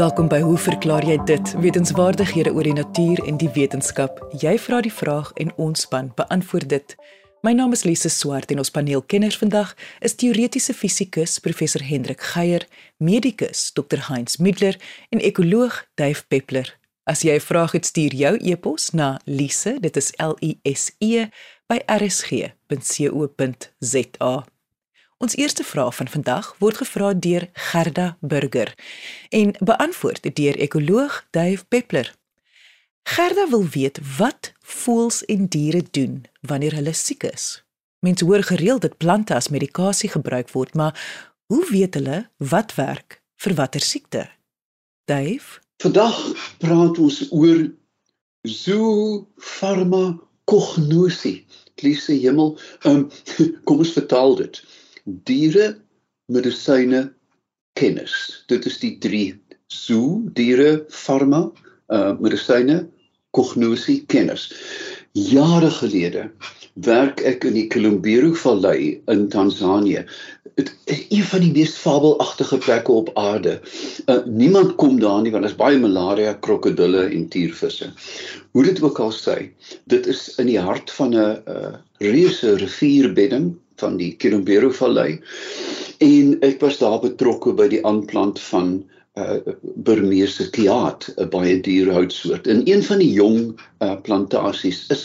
Welkom 0.00 0.30
by 0.32 0.38
Hoe 0.40 0.56
verklaar 0.56 1.04
jy 1.04 1.18
dit? 1.28 1.50
Wetenskapwaardighede 1.60 2.54
oor 2.56 2.64
die 2.64 2.72
natuur 2.72 3.20
en 3.28 3.36
die 3.36 3.50
wetenskap. 3.52 4.16
Jy 4.40 4.54
vra 4.56 4.80
die 4.80 4.92
vraag 4.92 5.28
en 5.42 5.50
ons 5.60 5.84
span 5.84 6.08
beantwoord 6.16 6.70
dit. 6.72 6.96
My 7.44 7.52
naam 7.52 7.76
is 7.76 7.84
Lise 7.84 8.08
Swart 8.08 8.48
en 8.48 8.62
ons 8.62 8.72
paneelkenners 8.72 9.36
vandag 9.36 9.76
is 10.00 10.16
teoretiese 10.16 10.72
fisikus 10.72 11.36
professor 11.44 11.84
Hendrik 11.84 12.24
Geier, 12.32 12.64
medikus 12.96 13.76
Dr 13.76 14.08
Heinz 14.08 14.40
Middler 14.40 14.80
en 15.12 15.20
ekoloog 15.20 15.84
Dave 16.00 16.24
Peppler. 16.32 16.78
As 17.04 17.20
jy 17.20 17.36
'n 17.36 17.40
vraag 17.50 17.72
het, 17.76 17.84
stuur 17.86 18.14
jou 18.14 18.36
e-pos 18.40 18.90
na 18.96 19.20
lise, 19.26 19.76
dit 19.80 19.96
is 19.96 20.12
L 20.16 20.36
I 20.40 20.60
S 20.64 20.96
E 20.98 21.28
by 21.68 21.78
rsg.co.za. 21.84 22.54
Ons 25.20 25.36
eerste 25.36 25.64
vraag 25.64 25.94
van 25.94 26.08
vandag 26.08 26.54
word 26.58 26.76
gevra 26.80 27.14
deur 27.14 27.48
Gerda 27.52 28.16
Burger 28.20 28.74
en 29.28 29.52
beantwoord 29.60 30.36
deur 30.36 30.56
ekoloog 30.56 31.26
Dave 31.30 31.64
Peppler. 31.68 32.14
Gerda 33.02 33.48
wil 33.48 33.68
weet 33.68 34.00
wat 34.16 34.52
voëls 34.64 35.24
en 35.24 35.48
diere 35.48 35.82
doen 35.90 36.24
wanneer 36.40 36.74
hulle 36.74 36.92
siek 36.92 37.22
is. 37.28 37.64
Mense 37.98 38.24
hoor 38.24 38.42
gereeld 38.42 38.80
dat 38.80 38.96
plante 38.96 39.34
as 39.34 39.48
medikasie 39.48 40.08
gebruik 40.08 40.50
word, 40.56 40.74
maar 40.74 41.24
hoe 41.46 41.66
weet 41.68 41.94
hulle 41.94 42.30
wat 42.36 42.74
werk 42.80 43.22
vir 43.36 43.54
watter 43.54 43.80
siekte? 43.80 44.28
Dave, 45.04 45.60
vandag 45.84 46.32
praat 46.64 46.98
ons 46.98 47.30
oor 47.30 47.70
zoofarmakognosie. 48.48 51.44
Liefse 51.84 52.12
hemel, 52.12 52.58
um, 52.88 53.10
kom 53.68 53.78
ons 53.84 53.92
vertaal 53.92 54.36
dit. 54.40 54.64
Diere, 55.26 55.74
medisyne, 56.30 57.10
kennis. 57.78 58.44
Dit 58.50 58.66
is 58.66 58.78
die 58.82 58.96
drie 59.02 59.40
zoo 59.70 60.20
diere, 60.36 60.84
farma, 60.90 61.46
uh 61.90 62.14
medisyne, 62.22 62.84
kognosie, 63.34 64.00
kennis. 64.10 64.50
Jare 65.18 65.70
gelede 65.74 66.28
werk 66.86 67.20
ek 67.26 67.44
in 67.48 67.56
die 67.58 67.66
Kilombero 67.68 68.30
Vallei 68.38 69.00
in 69.10 69.26
Tansanië. 69.32 70.04
Dit 70.54 70.70
is 70.86 71.00
een 71.10 71.24
van 71.32 71.42
die 71.42 71.50
mees 71.54 71.74
fabelagtige 71.78 72.58
plekke 72.62 72.92
op 72.92 73.10
aarde. 73.18 73.56
Uh, 74.06 74.20
niemand 74.26 74.76
kom 74.78 75.00
daar 75.00 75.20
nie 75.22 75.32
want 75.34 75.44
daar's 75.44 75.58
baie 75.58 75.78
malaria, 75.82 76.34
krokodille 76.34 77.08
en 77.08 77.26
tiervisse. 77.28 77.90
Hoe 78.52 78.64
dit 78.64 78.82
ook 78.82 79.00
al 79.02 79.12
sê, 79.14 79.36
dit 79.90 80.06
is 80.06 80.28
in 80.38 80.46
die 80.46 80.60
hart 80.60 80.90
van 80.94 81.14
'n 81.14 81.42
uh, 81.48 81.74
reuse 81.98 82.54
rivierbedding 82.62 83.56
van 83.80 83.98
die 84.00 84.12
Kilombero 84.20 84.70
Vallei. 84.76 85.18
En 86.04 86.36
ek 86.46 86.60
was 86.64 86.78
daar 86.80 87.00
betrokke 87.02 87.52
by 87.56 87.68
die 87.72 87.82
aanplant 87.86 88.40
van 88.50 88.80
uh 89.18 89.40
Burmeese 89.84 90.46
kiaat, 90.54 91.10
'n 91.16 91.28
baie 91.32 91.58
duur 91.60 91.90
houtsoort. 91.92 92.46
En 92.46 92.62
een 92.64 92.82
van 92.86 93.02
die 93.02 93.12
jong 93.12 93.58
uh 93.82 93.96
plantasies 94.06 94.86
is 94.94 95.04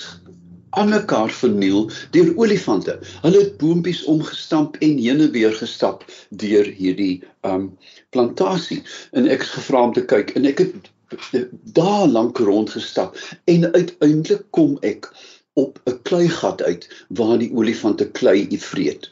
aan 0.75 0.89
mekaar 0.89 1.31
verniel 1.31 1.89
deur 2.11 2.33
olifante. 2.37 2.99
Hulle 3.21 3.39
het 3.43 3.57
boontjies 3.57 4.03
omgestamp 4.11 4.75
en 4.79 4.97
heen 4.97 5.21
en 5.21 5.31
weer 5.31 5.53
gestap 5.55 6.03
deur 6.29 6.65
hierdie 6.65 7.23
um 7.41 7.71
plantasie. 8.09 8.83
En 9.11 9.27
ek 9.27 9.47
is 9.47 9.55
gevra 9.55 9.87
om 9.87 9.93
te 9.95 10.05
kyk 10.05 10.35
en 10.35 10.45
ek 10.51 10.63
het 10.65 10.91
daar 11.77 12.07
lank 12.07 12.37
rondgestap 12.37 13.17
en 13.45 13.71
uiteindelik 13.73 14.43
kom 14.49 14.77
ek 14.81 15.11
op 15.55 15.79
'n 15.85 15.99
kleigat 16.01 16.63
uit 16.63 16.89
waar 17.07 17.37
die 17.37 17.51
olifante 17.53 18.09
klei 18.11 18.47
vreet. 18.59 19.09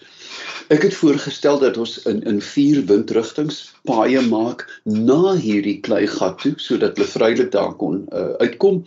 Ek 0.67 0.81
het 0.81 0.95
voorgestel 0.95 1.59
dat 1.59 1.77
ons 1.77 2.01
in 2.09 2.23
in 2.23 2.41
vier 2.41 2.85
windrigtings 2.89 3.59
paaie 3.89 4.21
maak 4.27 4.65
na 4.83 5.35
hierdie 5.35 5.79
klei 5.85 6.07
gat 6.07 6.39
toe 6.43 6.53
sodat 6.57 6.97
hulle 6.97 7.09
vrylik 7.11 7.51
daar 7.51 7.75
kon 7.83 8.03
uh, 8.11 8.33
uitkom. 8.43 8.83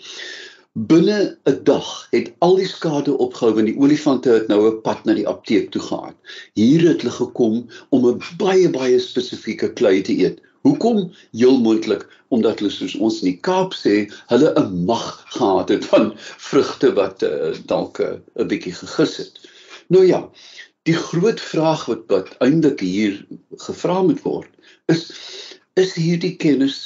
Binne 0.73 1.39
'n 1.49 1.61
dag 1.65 1.91
het 2.11 2.33
al 2.39 2.57
die 2.61 2.69
skade 2.69 3.17
opgehou 3.27 3.59
en 3.59 3.69
die 3.71 3.79
olifante 3.81 4.31
het 4.31 4.49
nou 4.49 4.61
'n 4.69 4.81
pad 4.89 5.05
na 5.05 5.15
die 5.15 5.29
apteek 5.29 5.71
toe 5.71 5.83
gegaan. 5.83 6.17
Hier 6.53 6.89
het 6.89 7.01
hulle 7.03 7.17
gekom 7.21 7.63
om 7.89 8.09
'n 8.09 8.21
baie 8.39 8.69
baie 8.71 8.99
spesifieke 9.01 9.73
klei 9.73 10.03
te 10.03 10.13
eet. 10.13 10.41
Hoekom? 10.67 11.13
Heel 11.31 11.59
moontlik 11.63 12.07
omdat 12.35 12.59
hulle 12.59 12.75
soos 12.75 12.97
ons 12.99 13.21
in 13.23 13.31
die 13.31 13.41
Kaap 13.49 13.75
sê, 13.79 14.11
hulle 14.33 14.51
'n 14.59 14.85
mag 14.89 15.07
gehad 15.39 15.71
het 15.71 15.85
van 15.93 16.13
vrugte 16.51 16.91
wat 16.99 17.23
uh, 17.23 17.55
dalk 17.71 18.03
eh, 18.03 18.19
'n 18.19 18.43
uh, 18.43 18.49
bietjie 18.51 18.75
gegis 18.75 19.17
het. 19.23 19.35
Nou 19.95 20.03
ja, 20.03 20.27
die 20.87 20.95
groot 20.95 21.41
vraag 21.43 21.87
wat 21.91 22.05
wat 22.13 22.29
eintlik 22.45 22.81
hier 22.81 23.19
gevra 23.67 24.03
moet 24.07 24.23
word 24.23 24.51
is 24.93 25.03
is 25.83 25.95
hierdie 25.99 26.37
kennis 26.43 26.79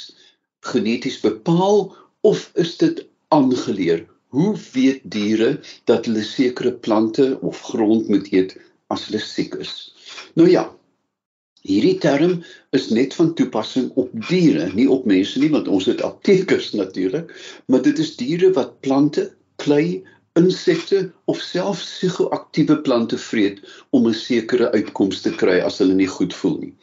geneties 0.71 1.19
bepaal 1.21 1.83
of 2.27 2.49
is 2.63 2.73
dit 2.81 3.03
aangeleer 3.35 4.03
hoe 4.35 4.55
weet 4.73 5.05
diere 5.15 5.51
dat 5.91 6.09
hulle 6.09 6.25
sekere 6.25 6.73
plante 6.87 7.27
of 7.41 7.61
grond 7.69 8.09
moet 8.09 8.31
eet 8.33 8.57
as 8.93 9.05
hulle 9.09 9.21
siek 9.25 9.57
is 9.65 9.75
nou 10.39 10.49
ja 10.49 10.65
hierdie 11.67 11.97
term 12.03 12.39
is 12.77 12.89
net 12.89 13.13
van 13.13 13.33
toepassing 13.37 13.91
op 14.01 14.09
diere 14.29 14.69
nie 14.73 14.89
op 14.89 15.05
mense 15.05 15.39
nie 15.39 15.51
want 15.53 15.67
ons 15.67 15.85
het 15.85 16.01
aptekers 16.01 16.71
natuurlik 16.73 17.33
maar 17.67 17.81
dit 17.85 17.99
is 17.99 18.15
diere 18.17 18.51
wat 18.57 18.79
plante 18.81 19.29
klei 19.61 20.01
insekte 20.39 21.11
of 21.25 21.41
selfs 21.43 21.83
psigoaktiewe 21.97 22.77
plante 22.85 23.17
vreet 23.17 23.59
om 23.89 24.07
'n 24.07 24.13
sekere 24.15 24.71
uitkoms 24.71 25.21
te 25.21 25.31
kry 25.41 25.59
as 25.59 25.79
hulle 25.83 25.93
nie 25.93 26.07
goed 26.07 26.33
voel 26.33 26.57
nie. 26.59 26.73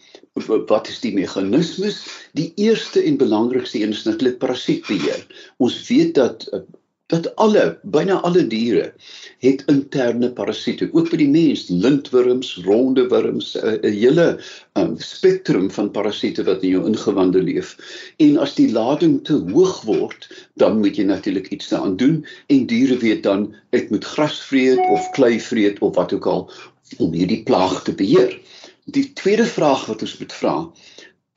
Wat 0.69 0.89
is 0.89 1.01
die 1.01 1.15
meganismes? 1.15 2.05
Die 2.33 2.53
eerste 2.57 3.03
en 3.03 3.17
belangrikste 3.17 3.81
een 3.83 3.97
is 3.97 4.05
natuurlik 4.05 4.39
parasietbeheer. 4.39 5.25
Ons 5.57 5.89
weet 5.89 6.15
dat 6.15 6.49
dat 7.09 7.37
alle 7.41 7.79
byna 7.83 8.19
alle 8.29 8.43
diere 8.47 8.93
het 9.45 9.63
interne 9.73 10.29
parasiete 10.37 10.89
ook 10.93 11.09
by 11.09 11.21
die 11.23 11.31
mens 11.33 11.63
lintwurms 11.73 12.51
ronde 12.67 13.07
wurms 13.09 13.55
'n 13.57 13.95
hele 13.95 14.27
um, 14.81 14.93
spektrum 15.01 15.71
van 15.73 15.91
parasiete 15.91 16.45
wat 16.45 16.63
in 16.63 16.75
jou 16.77 16.85
ingewande 16.91 17.43
leef. 17.43 17.77
En 18.17 18.37
as 18.45 18.55
die 18.61 18.69
lading 18.73 19.25
te 19.25 19.41
hoog 19.53 19.81
word 19.89 20.29
dan 20.61 20.79
moet 20.83 21.01
jy 21.01 21.09
natuurlik 21.09 21.49
iets 21.49 21.73
daaraan 21.73 21.97
doen 21.97 22.27
en 22.47 22.67
diere 22.67 22.99
weet 23.01 23.23
dan 23.23 23.55
ek 23.71 23.89
moet 23.91 24.05
gras 24.05 24.41
vreet 24.51 24.85
of 24.93 25.11
klei 25.17 25.41
vreet 25.41 25.81
of 25.81 25.97
wat 25.97 26.13
ook 26.13 26.27
al 26.27 26.51
om 26.99 27.13
hierdie 27.13 27.43
plaag 27.43 27.83
te 27.85 27.93
beheer. 27.93 28.37
Die 28.85 29.13
tweede 29.13 29.45
vraag 29.45 29.87
wat 29.87 30.05
ons 30.05 30.19
moet 30.19 30.33
vra 30.33 30.57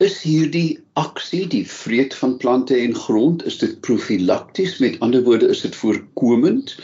is 0.02 0.20
hierdie 0.26 0.80
aksie 0.98 1.44
die 1.50 1.64
vreet 1.68 2.14
van 2.18 2.36
plante 2.42 2.76
en 2.76 2.94
grond? 2.94 3.44
Is 3.46 3.58
dit 3.62 3.80
profilakties? 3.86 4.78
Met 4.82 4.98
ander 5.04 5.22
woorde 5.26 5.48
is 5.52 5.62
dit 5.64 5.76
voorkomend? 5.76 6.74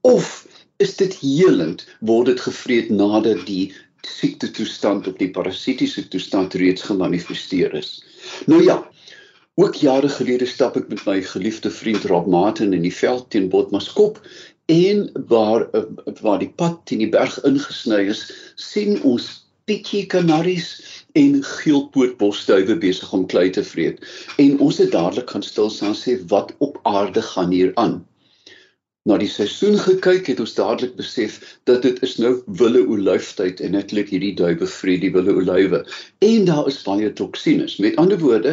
Of 0.00 0.46
is 0.82 0.96
dit 0.96 1.14
helend? 1.20 1.86
Word 2.00 2.32
dit 2.32 2.40
gevreet 2.40 2.90
nadat 2.90 3.44
die 3.46 3.72
siekte 4.06 4.50
toestand 4.50 5.06
of 5.06 5.18
die 5.20 5.30
parasitiese 5.30 6.08
toestand 6.08 6.54
reeds 6.58 6.82
gemanifesteer 6.88 7.74
is? 7.78 8.00
Nou 8.46 8.62
ja 8.64 8.80
ook 9.60 9.74
jare 9.74 10.08
gelede 10.08 10.46
stap 10.48 10.78
ek 10.80 10.88
met 10.88 11.04
my 11.04 11.18
geliefde 11.28 11.70
vriend 11.70 12.06
Rob 12.08 12.26
Martin 12.26 12.72
in 12.72 12.86
die 12.86 12.94
veld 12.94 13.28
teen 13.34 13.50
Botmaskop 13.52 14.16
en 14.72 15.10
waar 15.28 15.66
waar 16.24 16.40
die 16.40 16.52
pad 16.56 16.80
teen 16.88 17.04
die 17.04 17.10
berg 17.12 17.36
ingesny 17.44 18.06
is 18.14 18.24
sien 18.56 18.96
ons 19.02 19.28
Pietjie 19.68 20.06
kanaries 20.10 21.01
en 21.18 21.42
geelpootbosduwe 21.44 22.78
besig 22.84 23.12
om 23.12 23.26
klei 23.26 23.50
te 23.50 23.64
vreet. 23.64 24.00
En 24.42 24.58
ons 24.58 24.78
het 24.78 24.92
dadelik 24.92 25.30
gaan 25.30 25.44
stil 25.46 25.70
staan 25.70 25.98
sê 25.98 26.16
wat 26.32 26.54
op 26.58 26.80
aarde 26.88 27.22
gaan 27.32 27.50
hier 27.50 27.72
aan. 27.74 28.00
Na 29.10 29.16
die 29.18 29.26
seisoen 29.26 29.74
gekyk 29.82 30.28
het 30.30 30.40
ons 30.42 30.52
dadelik 30.54 30.92
besef 30.94 31.40
dat 31.66 31.82
dit 31.82 31.96
is 32.06 32.12
nou 32.22 32.36
wille 32.60 32.84
olyftyd 32.86 33.58
en 33.66 33.74
netlik 33.74 34.12
hierdie 34.14 34.34
duwe 34.38 34.68
vreet 34.76 35.02
die 35.02 35.10
wille 35.16 35.34
olywe 35.40 35.80
en 36.22 36.46
daar 36.46 36.68
is 36.70 36.78
baie 36.86 37.10
toksines. 37.18 37.80
Met 37.82 37.98
ander 37.98 38.20
woorde, 38.22 38.52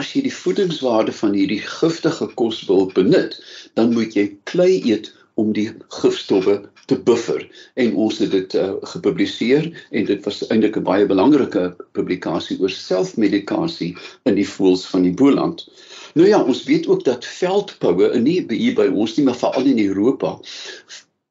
as 0.00 0.14
jy 0.14 0.24
die 0.24 0.32
voedingswaarde 0.32 1.12
van 1.18 1.36
hierdie 1.36 1.60
giftige 1.66 2.30
kos 2.40 2.62
wil 2.70 2.88
benut, 2.96 3.36
dan 3.76 3.92
moet 3.92 4.16
jy 4.16 4.30
klei 4.48 4.80
eet 4.88 5.12
om 5.40 5.52
die 5.56 5.68
gifstowwe 6.00 6.56
te 6.90 6.98
buffer 7.08 7.44
en 7.84 7.94
ons 8.04 8.18
het 8.22 8.32
dit 8.34 8.56
uh, 8.58 8.72
gepubliseer 8.92 9.68
en 9.90 10.08
dit 10.08 10.24
was 10.28 10.40
eintlik 10.48 10.78
'n 10.80 10.88
baie 10.88 11.06
belangrike 11.12 11.64
publikasie 11.98 12.58
oor 12.60 12.74
selfmedikasie 12.76 13.92
in 14.28 14.40
die 14.40 14.48
voëls 14.54 14.86
van 14.92 15.06
die 15.08 15.14
Boland. 15.22 15.66
Nou 16.14 16.26
ja, 16.28 16.42
ons 16.42 16.64
weet 16.64 16.88
ook 16.90 17.04
dat 17.04 17.24
veldpoue 17.24 18.10
in 18.18 18.26
nie 18.26 18.40
hier 18.48 18.74
by 18.74 18.88
ons 18.90 19.16
nie, 19.16 19.24
maar 19.24 19.38
veral 19.38 19.70
in 19.70 19.78
Europa 19.86 20.38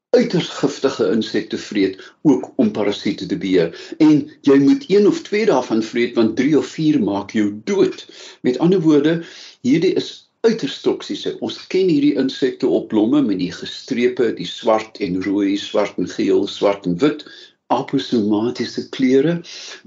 uiters 0.09 0.47
giftige 0.50 1.12
insekte 1.12 1.57
vreet 1.57 2.13
ook 2.21 2.50
om 2.55 2.71
parasiete 2.71 3.25
te 3.25 3.38
beheer 3.38 3.75
en 3.97 4.23
jy 4.41 4.57
moet 4.63 4.88
een 4.89 5.05
of 5.07 5.21
twee 5.21 5.45
daarvan 5.45 5.83
vreet 5.83 6.15
want 6.15 6.35
3 6.39 6.57
of 6.57 6.65
4 6.65 6.97
maak 7.03 7.31
jou 7.31 7.51
dood. 7.63 8.07
Met 8.41 8.57
ander 8.57 8.81
woorde, 8.81 9.21
hierdie 9.62 9.94
is 9.94 10.28
uiters 10.47 10.80
toksiese. 10.81 11.36
Ons 11.44 11.59
ken 11.71 11.89
hierdie 11.91 12.15
insekte 12.19 12.68
op 12.68 12.88
blomme 12.94 13.21
met 13.25 13.41
die 13.41 13.51
gestrepe, 13.51 14.31
die 14.38 14.47
swart 14.47 15.00
en 15.03 15.19
rooi, 15.25 15.57
swart 15.59 16.00
en 16.00 16.07
geel, 16.07 16.45
swart 16.47 16.88
en 16.88 16.97
wit 17.01 17.25
aposomatiese 17.69 18.88
kleure 18.89 19.36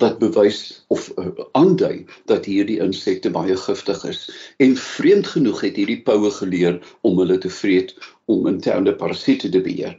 wat 0.03 0.21
bewys 0.21 0.85
of 0.95 1.09
uh, 1.19 1.33
aandui 1.59 2.05
dat 2.31 2.47
hierdie 2.47 2.79
insekte 2.85 3.33
baie 3.35 3.57
giftig 3.59 4.05
is. 4.07 4.21
En 4.63 4.77
vreemd 4.79 5.33
genoeg 5.35 5.65
het 5.67 5.81
hierdie 5.81 5.99
poue 6.07 6.31
geleer 6.37 6.79
om 7.03 7.19
hulle 7.19 7.41
te 7.43 7.51
vreet 7.51 7.97
om 8.31 8.47
interne 8.47 8.95
parasiete 8.95 9.51
te 9.51 9.63
beheer. 9.65 9.99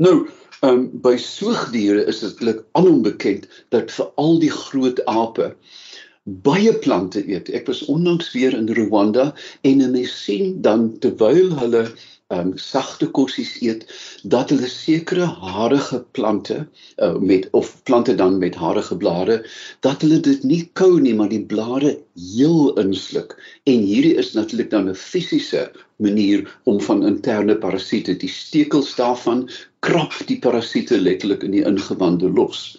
Nou, 0.00 0.30
um, 0.64 0.86
by 1.04 1.16
soogdiere 1.20 2.06
is 2.08 2.22
dit 2.24 2.30
eintlik 2.40 2.64
alonbekend 2.78 3.44
dat 3.74 3.92
vir 3.92 4.08
al 4.22 4.40
die 4.40 4.52
groot 4.54 5.04
ape 5.04 5.52
baie 6.24 6.72
plante 6.84 7.22
eet. 7.26 7.48
Ek 7.50 7.66
was 7.66 7.84
onlangs 7.88 8.32
weer 8.32 8.54
in 8.54 8.68
Rwanda 8.76 9.34
en 9.62 9.84
mens 9.90 10.24
sien 10.24 10.60
dan 10.62 10.98
terwyl 10.98 11.54
hulle 11.58 11.84
um 12.30 12.52
sagte 12.62 13.08
kossies 13.10 13.56
eet 13.58 13.80
dat 14.34 14.52
hulle 14.54 14.68
sekere 14.70 15.26
harige 15.26 15.98
plante 16.18 16.58
uh, 17.02 17.16
met 17.18 17.48
of 17.58 17.72
plante 17.88 18.14
dan 18.14 18.38
met 18.38 18.54
harige 18.54 18.96
blare 18.96 19.40
dat 19.86 20.04
hulle 20.06 20.20
dit 20.26 20.44
nie 20.46 20.60
kou 20.78 21.00
nie 21.02 21.14
maar 21.18 21.32
die 21.32 21.42
blare 21.52 21.96
heel 22.14 22.70
insluk 22.78 23.34
en 23.72 23.82
hierdie 23.88 24.14
is 24.22 24.30
natuurlik 24.38 24.70
dan 24.70 24.86
'n 24.92 24.94
fisiese 24.94 25.64
manier 25.98 26.46
om 26.70 26.78
van 26.80 27.02
interne 27.06 27.58
parasiete 27.58 28.14
die 28.14 28.30
stekels 28.30 28.94
daarvan 28.94 29.48
krap 29.80 30.14
die 30.30 30.38
parasiete 30.38 31.00
letterlik 31.00 31.42
in 31.42 31.58
die 31.58 31.66
ingewande 31.66 32.30
los 32.30 32.78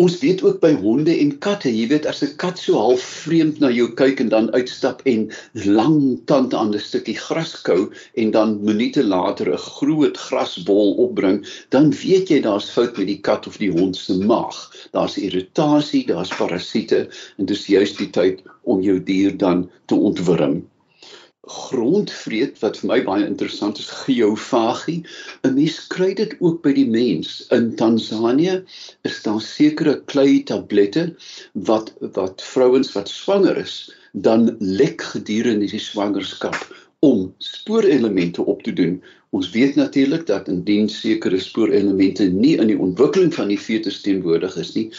Ons 0.00 0.14
weet 0.20 0.40
ook 0.42 0.54
by 0.60 0.70
honde 0.82 1.12
en 1.22 1.32
katte, 1.44 1.68
jy 1.68 1.82
weet 1.88 2.06
as 2.10 2.22
'n 2.24 2.30
kat 2.42 2.60
so 2.60 2.78
half 2.82 3.02
vreemd 3.24 3.58
na 3.60 3.68
jou 3.78 3.88
kyk 3.98 4.22
en 4.24 4.30
dan 4.34 4.48
uitstap 4.54 5.02
en 5.12 5.26
lang 5.78 5.98
tand 6.30 6.56
aan 6.60 6.72
'n 6.72 6.80
stukkie 6.84 7.16
gras 7.24 7.52
kou 7.66 7.90
en 8.24 8.30
dan 8.38 8.56
minute 8.70 9.04
later 9.04 9.52
'n 9.52 9.64
groot 9.66 10.16
grasbol 10.16 10.96
opbring, 11.04 11.44
dan 11.76 11.92
weet 12.04 12.32
jy 12.32 12.40
daar's 12.40 12.70
fout 12.78 12.96
met 12.96 13.06
die 13.12 13.20
kat 13.20 13.46
of 13.46 13.60
die 13.60 13.72
hond 13.76 13.96
se 13.96 14.16
maag. 14.16 14.64
Daar's 14.96 15.20
irritasie, 15.20 16.06
daar's 16.06 16.36
parasiete 16.40 17.08
en 17.36 17.44
dis 17.44 17.66
juist 17.66 17.98
die 17.98 18.10
tyd 18.10 18.42
om 18.62 18.80
jou 18.80 18.98
dier 18.98 19.36
dan 19.36 19.68
te 19.84 19.94
ontwurm 19.94 20.62
grondvreet 21.50 22.60
wat 22.62 22.76
vir 22.78 22.88
my 22.88 22.98
baie 23.06 23.24
interessant 23.26 23.78
is 23.82 23.88
geofagie. 24.04 25.02
'n 25.42 25.54
Mens 25.54 25.78
kry 25.94 26.14
dit 26.14 26.36
ook 26.40 26.62
by 26.62 26.72
die 26.72 26.86
mens. 26.86 27.46
In 27.50 27.74
Tansanië 27.76 28.62
is 29.02 29.22
daar 29.22 29.40
sekere 29.40 29.96
klei 30.12 30.42
tablette 30.44 31.14
wat 31.52 31.92
wat 32.14 32.42
vrouens 32.42 32.92
wat 32.94 33.08
swanger 33.08 33.56
is, 33.56 33.90
dan 34.12 34.56
lek 34.60 35.02
gedurende 35.02 35.66
die 35.66 35.82
swangerskap 35.82 36.62
om 37.02 37.34
spoorelemente 37.38 38.44
op 38.44 38.62
te 38.62 38.72
doen. 38.72 39.02
Ons 39.30 39.50
weet 39.50 39.74
natuurlik 39.74 40.26
dat 40.26 40.48
indien 40.48 40.88
sekere 40.88 41.38
spoorelemente 41.40 42.24
nie 42.24 42.56
in 42.60 42.68
die 42.70 42.78
ontwikkeling 42.78 43.34
van 43.34 43.48
die 43.48 43.58
fetus 43.58 44.00
teenwoordig 44.04 44.56
is 44.60 44.74
nie, 44.74 44.90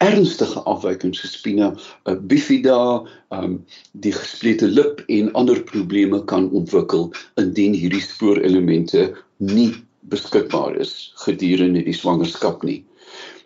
ernstige 0.00 0.62
afwykings 0.64 1.20
gespina, 1.20 1.70
'n 1.72 2.12
uh, 2.12 2.16
bifida, 2.30 3.04
um 3.36 3.58
die 3.92 4.12
gesplete 4.12 4.66
lip 4.66 5.02
en 5.08 5.32
ander 5.34 5.60
probleme 5.72 6.24
kan 6.24 6.48
ontwikkel 6.56 7.10
indien 7.42 7.76
hierdie 7.76 8.02
spoorelemente 8.04 9.10
nie 9.38 9.74
beskikbaar 10.12 10.76
is 10.80 11.12
gedurende 11.24 11.84
die 11.84 11.96
swangerskap 11.96 12.64
nie. 12.64 12.80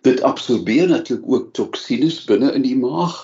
Dit 0.06 0.22
absorbeer 0.22 0.88
natuurlik 0.88 1.26
ook 1.26 1.52
toksines 1.58 2.22
binne 2.28 2.52
in 2.54 2.62
die 2.62 2.76
maag. 2.78 3.16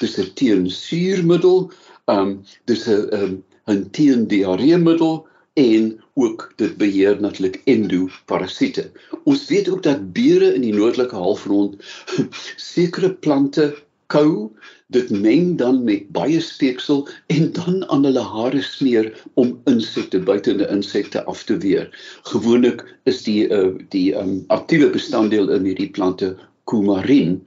Dis 0.00 0.18
'n 0.18 0.30
teensuurmiddel, 0.38 1.70
um 2.06 2.42
dis 2.70 2.86
'n 2.86 3.08
um, 3.18 3.42
'n 3.66 3.90
teendiareemiddel 3.90 5.26
en 5.56 6.00
ook 6.14 6.52
dit 6.60 6.76
beheer 6.76 7.20
natuurlik 7.20 7.60
endoparasiete. 7.64 8.90
Ons 9.24 9.46
weet 9.48 9.68
ook 9.68 9.82
dat 9.82 10.12
beere 10.12 10.54
in 10.54 10.60
die 10.60 10.74
noordelike 10.74 11.16
halfrond 11.16 11.80
sekere 12.74 13.12
plante 13.12 13.70
kou, 14.12 14.50
dit 14.92 15.10
meng 15.10 15.56
dan 15.58 15.80
met 15.84 16.04
baie 16.14 16.40
speeksel 16.44 17.06
en 17.32 17.48
dan 17.56 17.80
aan 17.90 18.04
hulle 18.04 18.22
hare 18.22 18.62
smeer 18.62 19.08
om 19.34 19.56
insekte 19.64 20.20
buitende 20.20 20.68
insekte 20.70 21.24
af 21.24 21.42
te 21.48 21.56
weer. 21.64 21.88
Gewoonlik 22.28 22.84
is 23.10 23.24
die 23.26 23.48
uh, 23.48 23.72
die 23.94 24.12
um, 24.14 24.44
aktiewe 24.52 24.92
bestanddeel 24.94 25.50
in 25.56 25.66
hierdie 25.66 25.90
plante 25.90 26.36
coumarin. 26.70 27.40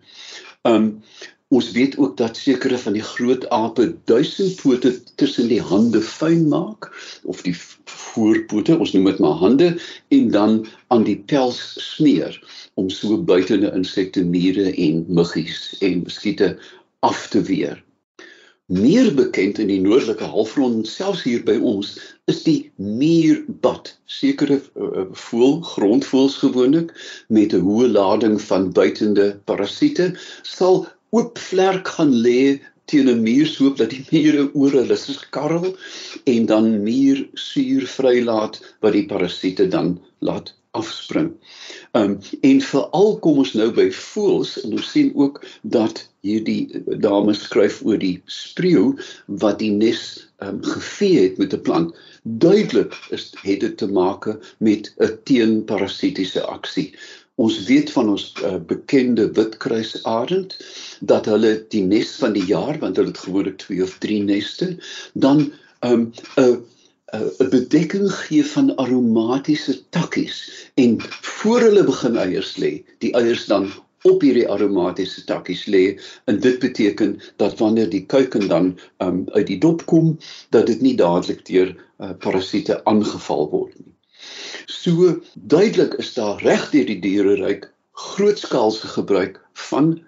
Um 0.67 0.97
Ons 1.49 1.71
weet 1.71 1.97
ook 1.97 2.17
dat 2.17 2.37
sekere 2.37 2.77
van 2.77 2.93
die 2.93 3.01
groot 3.01 3.47
ape 3.49 3.85
duisend 4.05 4.59
pote 4.61 4.91
tussen 5.17 5.47
die 5.49 5.61
hande 5.61 6.01
fyn 6.05 6.43
maak 6.51 6.91
of 7.23 7.41
die 7.41 7.55
voorpote, 7.89 8.75
ons 8.77 8.91
noem 8.93 9.09
dit 9.09 9.21
maar 9.23 9.39
hande 9.41 9.69
en 10.13 10.29
dan 10.35 10.59
aan 10.93 11.07
die 11.07 11.17
pels 11.31 11.57
smeer 11.81 12.37
om 12.77 12.91
so 12.93 13.17
buitende 13.17 13.71
insekte, 13.73 14.21
mure 14.21 14.67
en 14.75 15.01
muggies 15.07 15.73
en 15.81 16.03
muskiete 16.03 16.51
af 16.99 17.25
te 17.33 17.41
weer. 17.49 17.81
Meer 18.69 19.09
bekend 19.17 19.57
in 19.57 19.71
die 19.71 19.79
noordelike 19.81 20.29
halfrond 20.29 20.85
selfs 20.85 21.23
hier 21.25 21.41
by 21.41 21.55
ons 21.57 21.95
is 22.29 22.43
die 22.45 22.69
muurbad. 22.77 23.89
Sekere 24.05 24.59
uh, 24.59 25.07
voël, 25.17 25.57
grondvoëls 25.65 26.37
gewoonlik 26.43 26.93
met 27.33 27.57
'n 27.57 27.65
hoë 27.65 27.89
lading 27.97 28.37
van 28.45 28.69
buitende 28.69 29.31
parasiete 29.49 30.11
sal 30.45 30.85
oop 31.15 31.37
vlerk 31.49 31.87
gaan 31.95 32.13
lê 32.25 32.59
teen 32.89 33.09
'n 33.09 33.21
muur 33.21 33.47
soop 33.47 33.77
dat 33.77 33.89
die 33.93 34.05
mure 34.11 34.49
oor 34.53 34.71
hulle 34.81 34.97
skarrel 34.97 35.75
en 36.33 36.45
dan 36.45 36.83
muur 36.83 37.27
suur 37.33 37.85
vrylaat 37.97 38.61
wat 38.81 38.93
die 38.97 39.05
parasiete 39.11 39.67
dan 39.67 39.99
laat 40.19 40.53
afspring. 40.71 41.33
Um 41.97 42.19
en 42.41 42.61
veral 42.61 43.17
kom 43.25 43.41
ons 43.41 43.53
nou 43.57 43.69
by 43.73 43.87
voels 43.95 44.55
en 44.61 44.75
ons 44.77 44.91
sien 44.93 45.09
ook 45.15 45.41
dat 45.75 46.01
hierdie 46.25 46.83
dame 47.01 47.33
skryf 47.33 47.79
oor 47.85 47.97
die 48.01 48.17
spreeu 48.29 48.91
wat 49.41 49.59
die 49.63 49.71
nes 49.73 50.03
um 50.45 50.61
gevee 50.63 51.23
het 51.23 51.41
met 51.41 51.53
'n 51.53 51.61
plant. 51.61 51.95
Duidelik 52.23 52.93
is 53.09 53.31
het 53.41 53.59
dit 53.65 53.77
te 53.77 53.87
maak 53.87 54.27
met 54.57 54.93
'n 54.97 55.17
teenparasitiese 55.23 56.45
aksie. 56.45 56.93
Ons 57.39 57.57
weet 57.67 57.91
van 57.95 58.09
ons 58.13 58.23
uh, 58.43 58.57
bekende 58.71 59.29
witkruisarend 59.37 60.55
dat 61.11 61.29
hulle 61.31 61.51
die 61.75 61.83
nes 61.87 62.09
van 62.19 62.33
die 62.35 62.43
jaar 62.49 62.79
want 62.81 62.99
hulle 62.99 63.13
het 63.13 63.21
gewoonlik 63.25 63.61
2 63.63 63.83
of 63.85 63.93
3 64.05 64.23
neste 64.31 64.67
dan 65.25 65.45
'n 65.47 65.91
um, 65.91 66.01
'n 66.43 66.57
'n 67.19 67.49
bedekking 67.53 68.09
gee 68.15 68.45
van 68.45 68.75
aromatiese 68.75 69.75
takkies. 69.89 70.37
En 70.75 70.97
voor 71.37 71.59
hulle 71.67 71.83
begin 71.83 72.17
eiers 72.25 72.57
lê 72.63 72.73
die 73.05 73.13
eiers 73.21 73.45
dan 73.45 73.71
op 74.11 74.21
hierdie 74.21 74.47
aromatiese 74.55 75.23
takkies 75.31 75.65
lê 75.65 75.85
en 76.25 76.39
dit 76.39 76.59
beteken 76.59 77.19
dat 77.35 77.57
wanneer 77.59 77.89
die 77.89 78.05
kuiken 78.05 78.47
dan 78.47 78.73
um, 78.97 79.23
uit 79.31 79.47
die 79.47 79.59
dop 79.59 79.85
kom 79.85 80.17
dat 80.49 80.67
dit 80.67 80.81
nie 80.81 80.95
dadelik 80.95 81.45
deur 81.45 81.71
uh, 81.71 82.11
parasiete 82.19 82.83
aangeval 82.83 83.49
word 83.49 83.79
nie 83.79 83.95
So 84.65 85.19
duidelik 85.33 85.93
is 86.01 86.13
daar 86.13 86.41
reg 86.43 86.69
deur 86.71 86.85
die 86.85 86.99
diereryk 87.03 87.69
grootskaalse 87.99 88.87
gebruik 88.87 89.39
van 89.69 89.99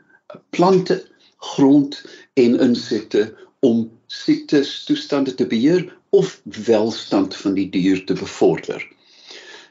plante, 0.49 1.01
grond 1.37 1.97
en 2.33 2.59
insekte 2.59 3.33
om 3.59 3.89
siektes 4.07 4.83
toestande 4.83 5.33
te 5.33 5.47
beheer 5.47 5.85
of 6.09 6.41
welstand 6.65 7.35
van 7.35 7.53
die 7.53 7.69
dier 7.69 8.05
te 8.05 8.13
bevorder. 8.13 8.83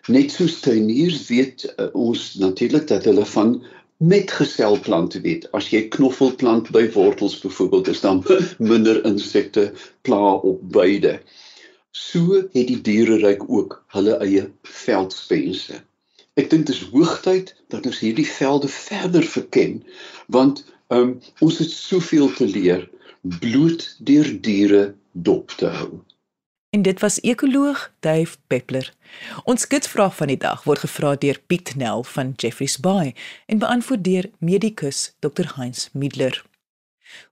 Net 0.08 0.32
soos 0.32 0.60
tuiniers 0.64 1.26
weet 1.28 1.66
uh, 1.76 1.90
ons 1.92 2.34
natuurlik 2.40 2.86
dat 2.88 3.04
hulle 3.04 3.26
van 3.34 3.58
metgeselplante 4.00 5.20
weet. 5.20 5.44
As 5.56 5.68
jy 5.68 5.84
knoffelplant 5.92 6.70
by 6.72 6.86
wortels 6.94 7.36
byvoorbeeld 7.42 7.90
is 7.92 8.00
dan 8.00 8.22
minder 8.72 9.02
insekte 9.04 9.70
pla 10.08 10.38
op 10.40 10.62
beide. 10.72 11.18
So 11.90 12.34
het 12.52 12.66
die 12.68 12.80
diereryk 12.80 13.42
ook 13.50 13.84
hulle 13.94 14.18
eie 14.22 14.50
veldspense. 14.62 15.80
Ek 16.38 16.50
dink 16.50 16.68
dit 16.68 16.74
is 16.76 16.84
hoogtyd 16.92 17.54
dat 17.74 17.86
ons 17.86 17.98
hierdie 17.98 18.28
velde 18.28 18.68
verder 18.70 19.26
verken 19.26 19.80
want 20.26 20.62
um, 20.88 21.18
ons 21.40 21.58
het 21.58 21.70
soveel 21.70 22.30
te 22.38 22.46
leer 22.46 22.86
bloed 23.22 23.84
deur 23.98 24.30
diere 24.40 24.84
dop 25.12 25.50
te 25.58 25.66
hou. 25.66 26.00
En 26.70 26.82
dit 26.82 27.00
was 27.00 27.18
ekoloog 27.20 27.92
Dave 28.00 28.36
Peppler. 28.46 28.92
Ons 29.44 29.66
gitsvraag 29.68 30.14
van 30.16 30.30
die 30.30 30.38
dag 30.38 30.62
word 30.64 30.84
gevra 30.86 31.16
deur 31.18 31.40
Piet 31.50 31.74
Nel 31.74 32.04
van 32.06 32.32
Jeffreys 32.36 32.78
Bay 32.78 33.14
en 33.46 33.58
beantwoord 33.58 34.04
deur 34.04 34.30
medikus 34.38 35.10
Dr 35.18 35.56
Heinz 35.56 35.88
Middler. 35.92 36.44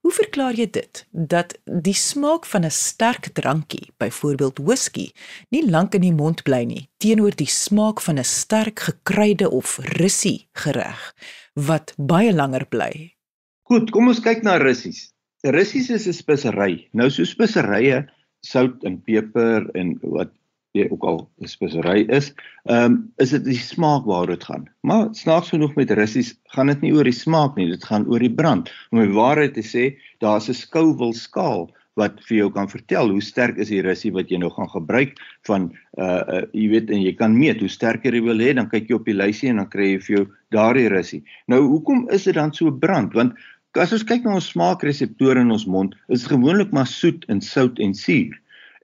Hoe 0.01 0.11
verklaar 0.11 0.53
jy 0.53 0.69
dit 0.69 1.05
dat 1.11 1.57
die 1.65 1.95
smaak 1.95 2.45
van 2.45 2.65
'n 2.65 2.71
sterk 2.71 3.29
drankie, 3.33 3.91
byvoorbeeld 3.97 4.59
whisky, 4.59 5.11
nie 5.49 5.69
lank 5.69 5.93
in 5.95 6.01
die 6.01 6.13
mond 6.13 6.43
bly 6.43 6.63
nie 6.63 6.89
teenoor 6.97 7.35
die 7.35 7.49
smaak 7.49 8.01
van 8.01 8.19
'n 8.19 8.23
sterk 8.23 8.79
gekruide 8.79 9.49
of 9.49 9.77
russie 9.99 10.47
gereg 10.53 11.15
wat 11.53 11.93
baie 11.97 12.33
langer 12.33 12.65
bly? 12.65 13.15
Goed, 13.63 13.91
kom 13.91 14.07
ons 14.07 14.19
kyk 14.19 14.43
na 14.43 14.57
russies. 14.57 15.13
Russies 15.43 15.89
is 15.89 16.07
'n 16.07 16.13
spesery. 16.13 16.87
Nou 16.93 17.09
so 17.09 17.23
speserye, 17.23 18.07
sout 18.41 18.83
en 18.83 19.01
peper 19.01 19.69
en 19.75 19.97
wat 20.01 20.31
jy 20.77 20.85
ook 20.89 21.03
al 21.03 21.19
'n 21.41 21.47
spesery 21.47 22.05
is, 22.09 22.33
ehm 22.65 22.85
um, 22.85 23.13
is 23.17 23.29
dit 23.29 23.43
die 23.45 23.57
smaak 23.57 24.05
waaroor 24.05 24.35
dit 24.37 24.43
gaan. 24.43 24.69
Maar 24.81 25.07
snaaks 25.11 25.49
genoeg 25.49 25.75
met 25.75 25.91
russies 25.91 26.35
gaan 26.53 26.67
dit 26.67 26.81
nie 26.81 26.93
oor 26.93 27.03
die 27.03 27.21
smaak 27.25 27.55
nie, 27.55 27.69
dit 27.69 27.83
gaan 27.83 28.05
oor 28.07 28.19
die 28.19 28.33
brand. 28.33 28.69
Om 28.91 28.99
die 28.99 29.13
waarheid 29.13 29.53
te 29.53 29.65
sê, 29.65 29.97
daar's 30.19 30.49
'n 30.49 30.53
skouwil 30.53 31.13
skaal 31.13 31.69
wat 31.99 32.19
vir 32.27 32.37
jou 32.37 32.49
kan 32.55 32.69
vertel 32.69 33.09
hoe 33.09 33.21
sterk 33.21 33.57
is 33.57 33.71
die 33.73 33.81
russie 33.81 34.11
wat 34.15 34.29
jy 34.31 34.39
nou 34.41 34.49
gaan 34.55 34.69
gebruik 34.69 35.17
van 35.47 35.69
uh, 35.97 36.23
uh 36.37 36.41
jy 36.53 36.67
weet 36.73 36.91
en 36.95 37.01
jy 37.01 37.13
kan 37.17 37.37
meet 37.37 37.59
hoe 37.59 37.69
sterker 37.69 38.15
jy 38.15 38.21
wil 38.23 38.39
hê 38.39 38.53
dan 38.55 38.69
kyk 38.69 38.89
jy 38.89 38.95
op 38.95 39.05
die 39.09 39.17
lysie 39.17 39.49
en 39.49 39.61
dan 39.61 39.69
kry 39.69 39.93
jy 39.93 40.01
vir 40.05 40.15
jou 40.15 40.25
daardie 40.55 40.89
russie. 40.89 41.23
Nou 41.47 41.61
hoekom 41.67 42.07
is 42.15 42.23
dit 42.29 42.35
dan 42.35 42.53
so 42.53 42.71
brand? 42.71 43.13
Want 43.13 43.33
as 43.77 43.93
ons 43.93 44.03
kyk 44.03 44.23
na 44.25 44.37
ons 44.39 44.51
smaakreseptore 44.53 45.41
in 45.41 45.51
ons 45.51 45.67
mond, 45.69 45.95
is 46.09 46.27
gewoonlik 46.27 46.71
maar 46.75 46.87
soet 46.89 47.25
en 47.29 47.41
sout 47.41 47.79
en 47.79 47.93
suur. 47.93 48.33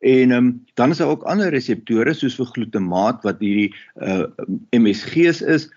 En 0.01 0.31
ehm 0.31 0.37
um, 0.37 0.65
dan 0.73 0.89
is 0.89 0.97
daar 0.97 1.13
ook 1.13 1.23
ander 1.23 1.49
reseptore 1.49 2.13
soos 2.13 2.35
vir 2.35 2.45
glutamaat 2.45 3.23
wat 3.23 3.39
hierdie 3.39 3.71
uh 3.95 4.27
MSG's 4.75 5.41
is, 5.41 5.69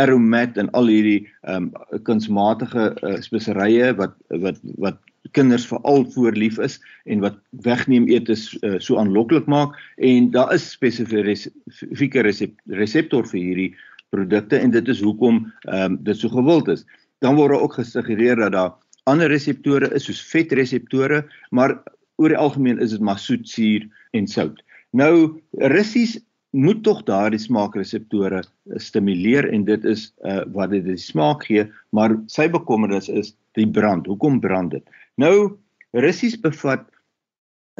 aromat 0.00 0.56
en 0.60 0.70
al 0.76 0.90
hierdie 0.90 1.28
ehm 1.42 1.68
um, 1.68 2.02
kunsmatige 2.06 2.90
uh, 3.02 3.18
speserye 3.24 3.92
wat 3.98 4.16
wat 4.44 4.58
wat 4.84 4.98
kinders 5.36 5.66
veral 5.68 6.06
voorlief 6.14 6.58
is 6.58 6.78
en 7.04 7.20
wat 7.24 7.36
wegneem 7.66 8.08
eet 8.08 8.28
is 8.32 8.48
uh, 8.64 8.78
so 8.78 8.98
aanloklik 8.98 9.46
maak 9.46 9.76
en 9.96 10.30
daar 10.34 10.54
is 10.54 10.70
spesifieke 10.72 12.24
reseptor 12.24 13.28
vir 13.32 13.40
hierdie 13.40 13.70
produkte 14.10 14.58
en 14.58 14.72
dit 14.74 14.88
is 14.88 15.02
hoekom 15.04 15.44
ehm 15.68 15.92
um, 15.92 15.98
dit 16.04 16.16
so 16.16 16.28
gewild 16.28 16.68
is. 16.68 16.84
Dan 17.20 17.36
word 17.36 17.60
ook 17.60 17.76
gesuggereer 17.78 18.36
dat 18.36 18.52
daar 18.52 18.72
ander 19.10 19.28
reseptore 19.28 19.90
is 19.94 20.04
soos 20.04 20.20
vetreseptore, 20.32 21.24
maar 21.50 21.78
oor 22.20 22.34
die 22.34 22.40
algemeen 22.40 22.80
is 22.84 22.92
dit 22.94 23.04
maar 23.04 23.18
soet, 23.18 23.48
suur 23.48 23.86
en 24.16 24.28
sout. 24.28 24.60
Nou 24.96 25.40
russies 25.72 26.18
moet 26.50 26.82
tog 26.82 27.04
daardie 27.06 27.38
smaakreseptore 27.38 28.42
stimuleer 28.82 29.46
en 29.54 29.64
dit 29.68 29.84
is 29.86 30.08
uh, 30.26 30.42
wat 30.54 30.72
dit 30.74 30.84
die 30.84 30.98
smaak 30.98 31.46
gee, 31.46 31.68
maar 31.94 32.16
sy 32.32 32.48
bekommernis 32.50 33.08
is 33.08 33.34
die 33.58 33.68
brand. 33.70 34.08
Hoekom 34.10 34.40
brand 34.42 34.74
dit? 34.74 34.96
Nou 35.20 35.56
russies 35.94 36.36
bevat 36.40 36.88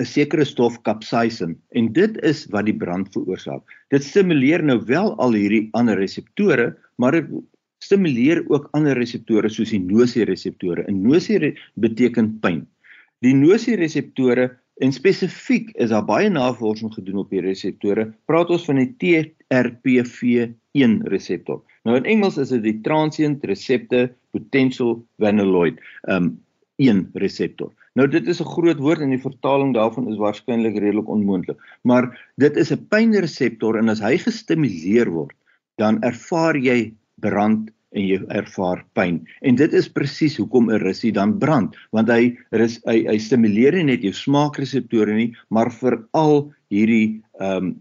'n 0.00 0.06
sekere 0.06 0.46
stof 0.46 0.78
capsaicin 0.86 1.58
en 1.76 1.92
dit 1.92 2.16
is 2.24 2.46
wat 2.54 2.64
die 2.64 2.76
brand 2.76 3.10
veroorsaak. 3.12 3.62
Dit 3.90 4.06
stimuleer 4.06 4.62
nou 4.62 4.78
wel 4.86 5.16
al 5.18 5.34
hierdie 5.36 5.68
ander 5.76 5.98
reseptore, 5.98 6.76
maar 6.96 7.12
dit 7.12 7.26
stimuleer 7.84 8.44
ook 8.48 8.68
ander 8.76 8.96
reseptore 8.96 9.48
soos 9.48 9.72
die 9.74 9.82
nosie-reseptore. 9.82 10.84
En 10.88 11.02
nosie 11.02 11.54
beteken 11.74 12.38
pyn. 12.40 12.66
Die 13.24 13.34
nosie-reseptore 13.36 14.46
en 14.80 14.92
spesifiek 14.96 15.74
is 15.76 15.90
daar 15.92 16.06
baie 16.08 16.30
navorsing 16.32 16.92
gedoen 16.94 17.18
op 17.20 17.32
die 17.34 17.42
reseptore. 17.44 18.06
Praat 18.30 18.48
ons 18.54 18.64
van 18.64 18.80
die 18.80 18.92
TRPV1 19.02 20.94
reseptor. 21.12 21.60
Nou 21.84 21.98
in 21.98 22.08
Engels 22.08 22.38
is 22.40 22.52
dit 22.54 22.62
die 22.64 22.78
transient 22.84 23.44
receptor 23.48 24.08
potential 24.32 25.04
vanilloid, 25.20 25.76
um 26.08 26.38
1 26.80 27.10
reseptor. 27.20 27.68
Nou 27.98 28.06
dit 28.08 28.26
is 28.28 28.40
'n 28.40 28.52
groot 28.56 28.78
woord 28.80 29.00
en 29.04 29.10
die 29.12 29.20
vertaling 29.20 29.74
daarvan 29.74 30.08
is 30.08 30.16
waarskynlik 30.16 30.78
redelik 30.78 31.08
onmoontlik, 31.08 31.58
maar 31.82 32.16
dit 32.38 32.56
is 32.56 32.72
'n 32.72 32.86
pynreseptor 32.88 33.76
en 33.76 33.88
as 33.88 34.00
hy 34.00 34.16
gestimuleer 34.16 35.10
word, 35.10 35.36
dan 35.76 36.00
ervaar 36.02 36.56
jy 36.56 36.94
brand 37.20 37.70
en 37.96 38.06
jy 38.06 38.18
ervaar 38.34 38.84
pyn. 38.94 39.20
En 39.42 39.58
dit 39.58 39.72
is 39.74 39.88
presies 39.90 40.36
hoekom 40.38 40.70
'n 40.70 40.82
russie 40.82 41.12
dan 41.12 41.38
brand, 41.38 41.76
want 41.92 42.08
hy 42.08 42.36
rus 42.50 42.78
hy, 42.86 43.06
hy 43.06 43.18
stimuleer 43.18 43.74
nie 43.74 43.84
net 43.94 44.02
jou 44.02 44.12
smaakreseptore 44.12 45.14
nie, 45.14 45.34
maar 45.50 45.70
veral 45.70 46.52
hierdie 46.70 47.22
ehm 47.40 47.56
um, 47.56 47.76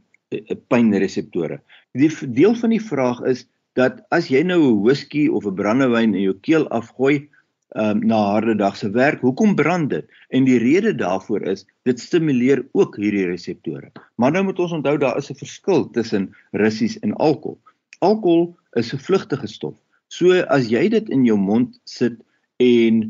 pynreseptore. 0.70 1.58
Die 1.98 2.10
deel 2.38 2.54
van 2.54 2.70
die 2.70 2.82
vraag 2.82 3.22
is 3.26 3.48
dat 3.74 4.02
as 4.12 4.30
jy 4.30 4.44
nou 4.44 4.60
'n 4.62 4.84
whisky 4.84 5.28
of 5.28 5.46
'n 5.46 5.56
brandewyn 5.56 6.14
in 6.16 6.22
jou 6.22 6.38
keel 6.42 6.68
afgooi 6.70 7.28
ehm 7.76 7.90
um, 7.90 8.00
na 8.08 8.18
harde 8.34 8.56
dag 8.56 8.76
se 8.78 8.90
werk, 8.90 9.22
hoekom 9.22 9.56
brand 9.56 9.90
dit? 9.90 10.06
En 10.30 10.46
die 10.46 10.58
rede 10.58 10.96
daarvoor 10.96 11.42
is 11.42 11.66
dit 11.86 12.00
stimuleer 12.00 12.66
ook 12.74 12.98
hierdie 12.98 13.26
reseptore. 13.26 13.92
Maar 14.18 14.32
nou 14.32 14.44
moet 14.44 14.60
ons 14.60 14.72
onthou 14.72 14.98
daar 14.98 15.18
is 15.18 15.30
'n 15.30 15.36
verskil 15.36 15.90
tussen 15.90 16.34
russies 16.52 17.00
en 17.00 17.14
alkohol. 17.14 17.60
Alkohol 18.00 18.58
is 18.74 18.94
'n 18.94 18.98
vlugtige 18.98 19.48
stof. 19.48 19.78
So 20.10 20.34
as 20.50 20.70
jy 20.70 20.88
dit 20.90 21.10
in 21.14 21.26
jou 21.26 21.38
mond 21.38 21.78
sit 21.86 22.18
en 22.60 23.02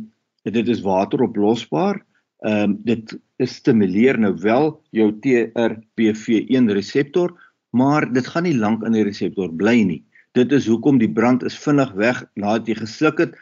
dit 0.49 0.69
is 0.69 0.83
wateroplosbaar, 0.85 2.01
ehm 2.47 2.71
um, 2.71 2.77
dit 2.87 3.15
stimuleer 3.47 4.17
nou 4.19 4.33
wel 4.43 4.73
jou 4.95 5.09
TRPV1 5.23 6.67
reseptor, 6.75 7.31
maar 7.71 8.07
dit 8.13 8.27
gaan 8.27 8.43
nie 8.43 8.55
lank 8.55 8.83
in 8.83 8.95
die 8.95 9.03
reseptor 9.07 9.51
bly 9.55 9.77
nie. 9.87 10.01
Dit 10.35 10.51
is 10.55 10.67
hoekom 10.67 10.99
die 10.99 11.11
brand 11.11 11.43
is 11.47 11.57
vinnig 11.57 11.91
weg 11.99 12.21
nadat 12.35 12.67
jy 12.67 12.75
gesluk 12.81 13.19
het, 13.23 13.35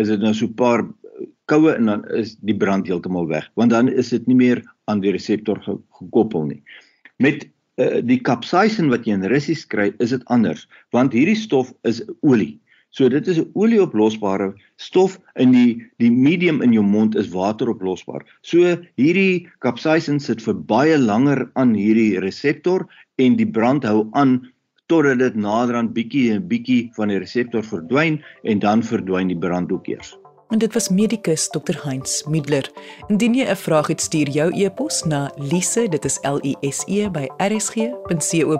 is 0.00 0.08
dit 0.08 0.20
nou 0.20 0.32
so 0.34 0.46
'n 0.46 0.54
paar 0.56 0.84
koue 1.52 1.74
en 1.74 1.86
dan 1.86 2.04
is 2.16 2.36
die 2.40 2.56
brand 2.56 2.86
heeltemal 2.86 3.26
weg, 3.28 3.48
want 3.54 3.70
dan 3.70 3.88
is 3.88 4.08
dit 4.08 4.26
nie 4.26 4.36
meer 4.36 4.62
aan 4.84 5.00
die 5.00 5.12
reseptor 5.12 5.60
ge 5.62 5.76
gekoppel 5.98 6.44
nie. 6.48 6.62
Met 7.18 7.48
uh, 7.76 8.00
die 8.00 8.20
capsaicin 8.20 8.88
wat 8.88 9.06
jy 9.06 9.12
in 9.12 9.28
russies 9.28 9.66
kry, 9.66 9.92
is 9.98 10.10
dit 10.10 10.24
anders, 10.26 10.66
want 10.90 11.12
hierdie 11.12 11.38
stof 11.38 11.72
is 11.88 12.02
olie. 12.20 12.60
So 12.92 13.08
dit 13.08 13.28
is 13.28 13.38
'n 13.40 13.50
olieoplosbare 13.54 14.52
stof 14.76 15.18
in 15.34 15.52
die 15.52 15.82
die 15.98 16.10
medium 16.12 16.62
in 16.62 16.72
jou 16.72 16.84
mond 16.84 17.16
is 17.16 17.28
wateroplosbaar. 17.32 18.22
So 18.42 18.76
hierdie 18.96 19.48
capsaicin 19.60 20.20
sit 20.20 20.42
vir 20.42 20.54
baie 20.54 20.98
langer 20.98 21.50
aan 21.54 21.74
hierdie 21.74 22.20
reseptor 22.20 22.86
en 23.16 23.36
die 23.36 23.46
brand 23.46 23.84
hou 23.84 24.08
aan 24.12 24.52
totdat 24.86 25.18
dit 25.18 25.34
naderhand 25.34 25.92
bietjie 25.94 26.32
en 26.32 26.48
bietjie 26.48 26.90
van 26.94 27.08
die 27.08 27.18
reseptor 27.18 27.62
verdwyn 27.62 28.22
en 28.44 28.58
dan 28.58 28.82
verdwyn 28.82 29.28
die 29.28 29.38
brand 29.38 29.72
ook 29.72 29.86
eers. 29.88 30.18
En 30.52 30.58
dit 30.58 30.72
was 30.74 30.88
medikus 30.88 31.48
Dr 31.48 31.84
Heinz 31.84 32.24
Middler. 32.28 32.70
Indien 33.08 33.34
jy 33.34 33.48
'n 33.48 33.56
vraag 33.56 33.86
het, 33.86 34.00
stuur 34.00 34.28
jou 34.28 34.52
e-pos 34.52 35.04
na 35.04 35.32
lise, 35.36 35.88
dit 35.88 36.04
is 36.04 36.18
L 36.22 36.38
I 36.44 36.56
S 36.60 36.84
E 36.86 37.08
by 37.08 37.28
rsg.co.za. 37.38 38.52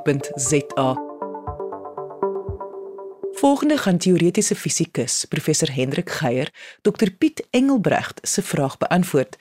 Volgende 3.42 3.76
gaan 3.76 3.98
teoretiese 3.98 4.54
fisikus 4.54 5.24
professor 5.24 5.72
Hendrik 5.74 6.10
Geier 6.10 6.50
Dr 6.82 7.10
Piet 7.10 7.46
Engelbrecht 7.50 8.20
se 8.22 8.42
vraag 8.42 8.78
beantwoord. 8.78 9.36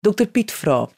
Dr 0.00 0.24
Piet 0.24 0.52
vra: 0.52 0.88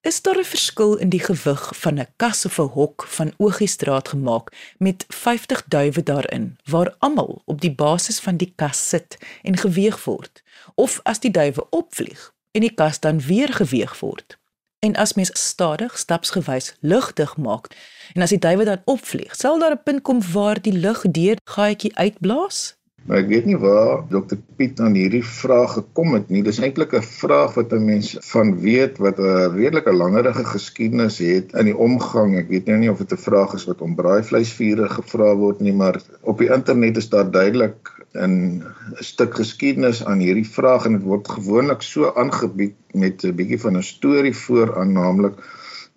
Is 0.00 0.22
daar 0.22 0.38
'n 0.38 0.44
verskil 0.44 0.96
in 0.96 1.08
die 1.08 1.20
gewig 1.20 1.78
van 1.78 1.98
'n 1.98 2.06
kas 2.16 2.44
of 2.44 2.58
'n 2.58 2.74
hok 2.78 3.06
van 3.06 3.32
ogiestraat 3.36 4.08
gemaak 4.08 4.74
met 4.78 5.04
50 5.08 5.64
duwe 5.64 6.02
daarin 6.02 6.58
waar 6.64 6.94
almal 6.98 7.42
op 7.44 7.60
die 7.60 7.74
basis 7.74 8.18
van 8.20 8.36
die 8.36 8.52
kas 8.56 8.88
sit 8.88 9.18
en 9.42 9.56
geweeg 9.56 10.04
word 10.04 10.42
of 10.74 11.00
as 11.02 11.20
die 11.20 11.30
duwe 11.30 11.66
opvlieg 11.70 12.34
en 12.50 12.60
die 12.60 12.74
kas 12.74 13.00
dan 13.00 13.20
weer 13.20 13.52
geweeg 13.52 14.00
word? 14.00 14.38
En 14.84 14.94
as 14.94 15.14
mens 15.14 15.30
stadig 15.32 15.98
stapsgewys 15.98 16.76
lugdig 16.80 17.36
maak 17.36 17.70
en 18.12 18.22
as 18.22 18.34
die 18.34 18.38
duwe 18.38 18.66
dan 18.68 18.82
opvlieg, 18.84 19.32
sal 19.32 19.58
daar 19.58 19.76
'n 19.76 19.84
punt 19.84 20.02
kom 20.02 20.18
waar 20.32 20.60
die 20.60 20.76
lug 20.86 21.00
deur 21.18 21.36
gaatjie 21.44 21.96
uitblaas? 21.96 22.58
Maar 23.04 23.18
ek 23.22 23.26
weet 23.28 23.46
nie 23.48 23.56
waar 23.60 24.04
Dr 24.08 24.36
Piet 24.56 24.80
aan 24.80 24.94
hierdie 24.96 25.24
vraag 25.24 25.72
gekom 25.76 26.14
het 26.16 26.28
nie. 26.28 26.42
Dis 26.42 26.60
eintlik 26.60 26.92
'n 26.96 27.02
vraag 27.04 27.54
wat 27.54 27.72
'n 27.72 27.84
mens 27.84 28.16
van 28.32 28.60
weet 28.60 28.98
wat 28.98 29.18
'n 29.18 29.56
redelike 29.56 29.92
langerige 29.92 30.44
geskiedenis 30.44 31.18
het 31.18 31.52
in 31.52 31.64
die 31.64 31.76
omgang. 31.76 32.36
Ek 32.36 32.48
weet 32.48 32.66
nou 32.66 32.78
nie 32.78 32.90
of 32.90 32.98
dit 32.98 33.12
'n 33.12 33.24
vraag 33.28 33.54
is 33.54 33.64
wat 33.64 33.80
om 33.80 33.94
braaivleisvure 33.94 34.88
gevra 34.88 35.34
word 35.36 35.60
nie, 35.60 35.72
maar 35.72 36.00
op 36.20 36.38
die 36.38 36.52
internet 36.52 36.96
is 36.96 37.08
daar 37.08 37.30
duidelik 37.30 37.92
'n 38.14 38.62
stuk 39.02 39.34
geskiedenis 39.34 40.04
aan 40.04 40.20
hierdie 40.22 40.46
vraag 40.46 40.86
en 40.86 40.98
dit 40.98 41.06
word 41.12 41.28
gewoonlik 41.36 41.82
so 41.82 42.12
aangebied 42.22 42.76
met 43.04 43.24
'n 43.24 43.34
bietjie 43.40 43.60
van 43.66 43.76
'n 43.76 43.82
storie 43.82 44.36
vooraan 44.46 44.92
naamlik 44.92 45.34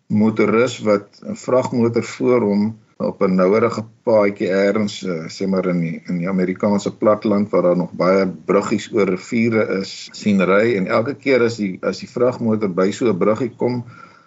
motoris 0.07 0.79
wat 0.89 1.07
'n 1.21 1.35
vragmotor 1.35 2.03
voor 2.03 2.41
hom 2.41 2.63
op 2.97 3.21
'n 3.21 3.35
nouerige 3.35 3.83
paadjie 4.03 4.49
eers 4.49 5.03
eh, 5.03 5.27
sê 5.35 5.47
maar 5.47 5.65
in 5.65 5.79
die, 5.79 6.01
in 6.07 6.17
die 6.17 6.29
Amerikaanse 6.29 6.95
platteland 6.97 7.49
waar 7.49 7.61
daar 7.61 7.77
nog 7.77 7.91
baie 7.91 8.27
bruggies 8.45 8.89
oor 8.93 9.09
riviere 9.09 9.67
is 9.79 10.09
sien 10.11 10.41
ry 10.41 10.75
en 10.75 10.87
elke 10.87 11.13
keer 11.13 11.43
as 11.43 11.57
die 11.57 11.77
as 11.81 11.99
die 11.99 12.09
vragmotor 12.09 12.73
by 12.73 12.91
so 12.91 13.09
'n 13.09 13.17
bruggie 13.17 13.53
kom 13.57 13.83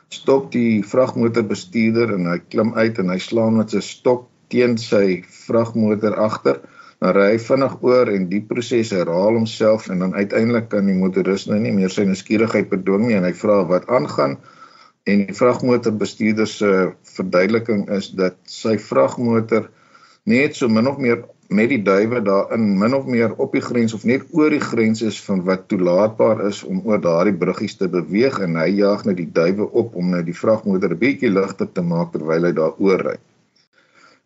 stop 0.09 0.52
die 0.52 0.82
vragmotorbestuurder 0.87 2.14
en 2.14 2.26
hy 2.26 2.38
klim 2.49 2.75
uit 2.75 2.99
en 2.99 3.09
hy 3.09 3.18
slaan 3.18 3.56
met 3.56 3.70
sy 3.70 3.80
stok 3.80 4.28
teen 4.49 4.78
sy 4.78 5.25
vragmotor 5.47 6.14
agter 6.14 6.61
dan 7.00 7.14
ry 7.16 7.26
hy 7.33 7.40
vinnig 7.40 7.75
oor 7.88 8.11
en 8.12 8.28
die 8.28 8.42
proses 8.45 8.92
herhaal 8.92 9.38
homself 9.38 9.88
en 9.92 10.04
dan 10.04 10.14
uiteindelik 10.14 10.69
kan 10.73 10.88
die 10.90 10.97
motoris 10.97 11.47
nou 11.49 11.59
nie 11.62 11.73
meer 11.73 11.92
sy 11.92 12.04
nuuskierigheid 12.09 12.69
bedwing 12.73 13.07
nie 13.09 13.16
en 13.16 13.28
hy 13.28 13.33
vra 13.42 13.62
wat 13.71 13.88
aangaan 13.88 14.37
en 15.09 15.25
die 15.25 15.37
vragmotorbestuurder 15.37 16.49
se 16.50 16.73
verduideliking 17.16 17.87
is 17.97 18.11
dat 18.21 18.37
sy 18.45 18.76
vragmotor 18.90 19.71
net 20.28 20.59
so 20.59 20.69
min 20.69 20.90
of 20.90 21.00
meer 21.00 21.25
met 21.50 21.73
die 21.73 21.80
duwe 21.83 22.21
daarin 22.23 22.66
min 22.78 22.95
of 22.95 23.09
meer 23.11 23.33
op 23.42 23.57
die 23.57 23.64
grens 23.64 23.97
of 23.97 24.04
net 24.07 24.28
oor 24.37 24.52
die 24.54 24.62
grens 24.62 25.00
is 25.02 25.16
van 25.25 25.40
wat 25.49 25.66
toelaatbaar 25.73 26.45
is 26.50 26.61
om 26.69 26.85
oor 26.87 27.00
daardie 27.02 27.35
bruggies 27.40 27.75
te 27.80 27.88
beweeg 27.90 28.38
en 28.45 28.61
hy 28.61 28.69
jaag 28.83 29.09
net 29.09 29.19
die 29.19 29.30
duwe 29.40 29.66
op 29.83 29.97
om 29.97 30.12
net 30.12 30.28
die 30.28 30.37
vragmotor 30.37 30.95
'n 30.95 31.00
bietjie 31.00 31.33
ligter 31.33 31.73
te 31.73 31.83
maak 31.83 32.12
terwyl 32.12 32.47
hy 32.47 32.52
daar 32.61 32.76
oor 32.78 33.07
ry. 33.09 33.16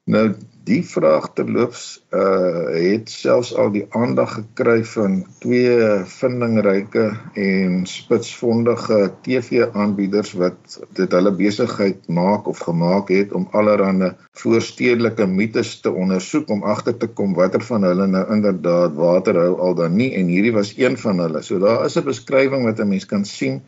Nou 0.05 0.35
die 0.69 0.83
vraag 0.85 1.31
terloops 1.37 1.85
uh 2.13 2.73
het 2.75 3.11
selfs 3.13 3.53
al 3.61 3.71
die 3.73 3.85
aandag 3.97 4.35
gekry 4.37 4.85
van 4.89 5.15
twee 5.41 5.77
vindingryke 6.13 7.05
en 7.41 7.79
spitsvondige 7.89 8.99
TV-aanbieders 9.25 10.33
wat 10.41 10.77
dit 11.01 11.17
hulle 11.17 11.33
besigheid 11.39 12.09
maak 12.09 12.49
of 12.53 12.61
gemaak 12.69 13.13
het 13.13 13.33
om 13.33 13.49
allerlei 13.53 14.11
voorstedelike 14.41 15.27
mites 15.29 15.79
te 15.85 15.93
ondersoek 15.93 16.53
om 16.53 16.65
agter 16.75 16.97
te 16.97 17.09
kom 17.09 17.37
watter 17.41 17.65
van 17.65 17.89
hulle 17.89 18.09
nou 18.17 18.25
inderdaad 18.37 18.97
water 19.01 19.41
hou 19.41 19.55
al 19.69 19.79
dan 19.81 19.97
nie 19.97 20.13
en 20.21 20.33
hierdie 20.33 20.53
was 20.57 20.75
een 20.77 21.01
van 21.01 21.25
hulle. 21.25 21.43
So 21.43 21.59
daar 21.59 21.85
is 21.85 21.97
'n 21.97 22.05
beskrywing 22.05 22.65
wat 22.69 22.81
'n 22.81 22.89
mens 22.89 23.07
kan 23.07 23.25
sien 23.25 23.63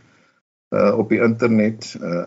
uh 0.75 0.93
op 0.99 1.09
die 1.09 1.23
internet 1.23 1.97
uh 2.02 2.25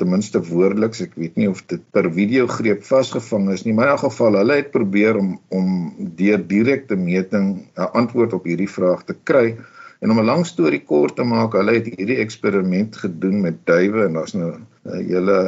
ten 0.00 0.10
minste 0.10 0.40
woordeliks. 0.48 1.02
Ek 1.04 1.16
weet 1.20 1.36
nie 1.40 1.48
of 1.50 1.60
dit 1.70 1.82
per 1.94 2.08
video 2.16 2.48
greep 2.50 2.82
vasgevang 2.88 3.50
is 3.54 3.66
nie, 3.66 3.74
maar 3.76 3.90
in 3.90 3.96
elk 3.96 4.06
geval 4.06 4.40
hulle 4.40 4.56
het 4.62 4.72
probeer 4.74 5.20
om 5.20 5.34
om 5.54 5.68
deur 6.18 6.40
direkte 6.52 6.96
meting 6.96 7.52
'n 7.76 7.90
antwoord 8.00 8.36
op 8.38 8.48
hierdie 8.48 8.70
vraag 8.70 9.04
te 9.04 9.16
kry. 9.30 9.56
En 10.00 10.10
om 10.10 10.20
'n 10.20 10.30
lang 10.32 10.46
storie 10.46 10.82
kort 10.92 11.16
te 11.16 11.24
maak, 11.24 11.52
hulle 11.52 11.76
het 11.78 11.90
hierdie 11.92 12.20
eksperiment 12.24 12.96
gedoen 12.96 13.40
met 13.40 13.66
duwe 13.66 14.04
en 14.06 14.12
daar's 14.12 14.32
nou 14.32 14.52
'n 14.84 15.04
hele 15.12 15.38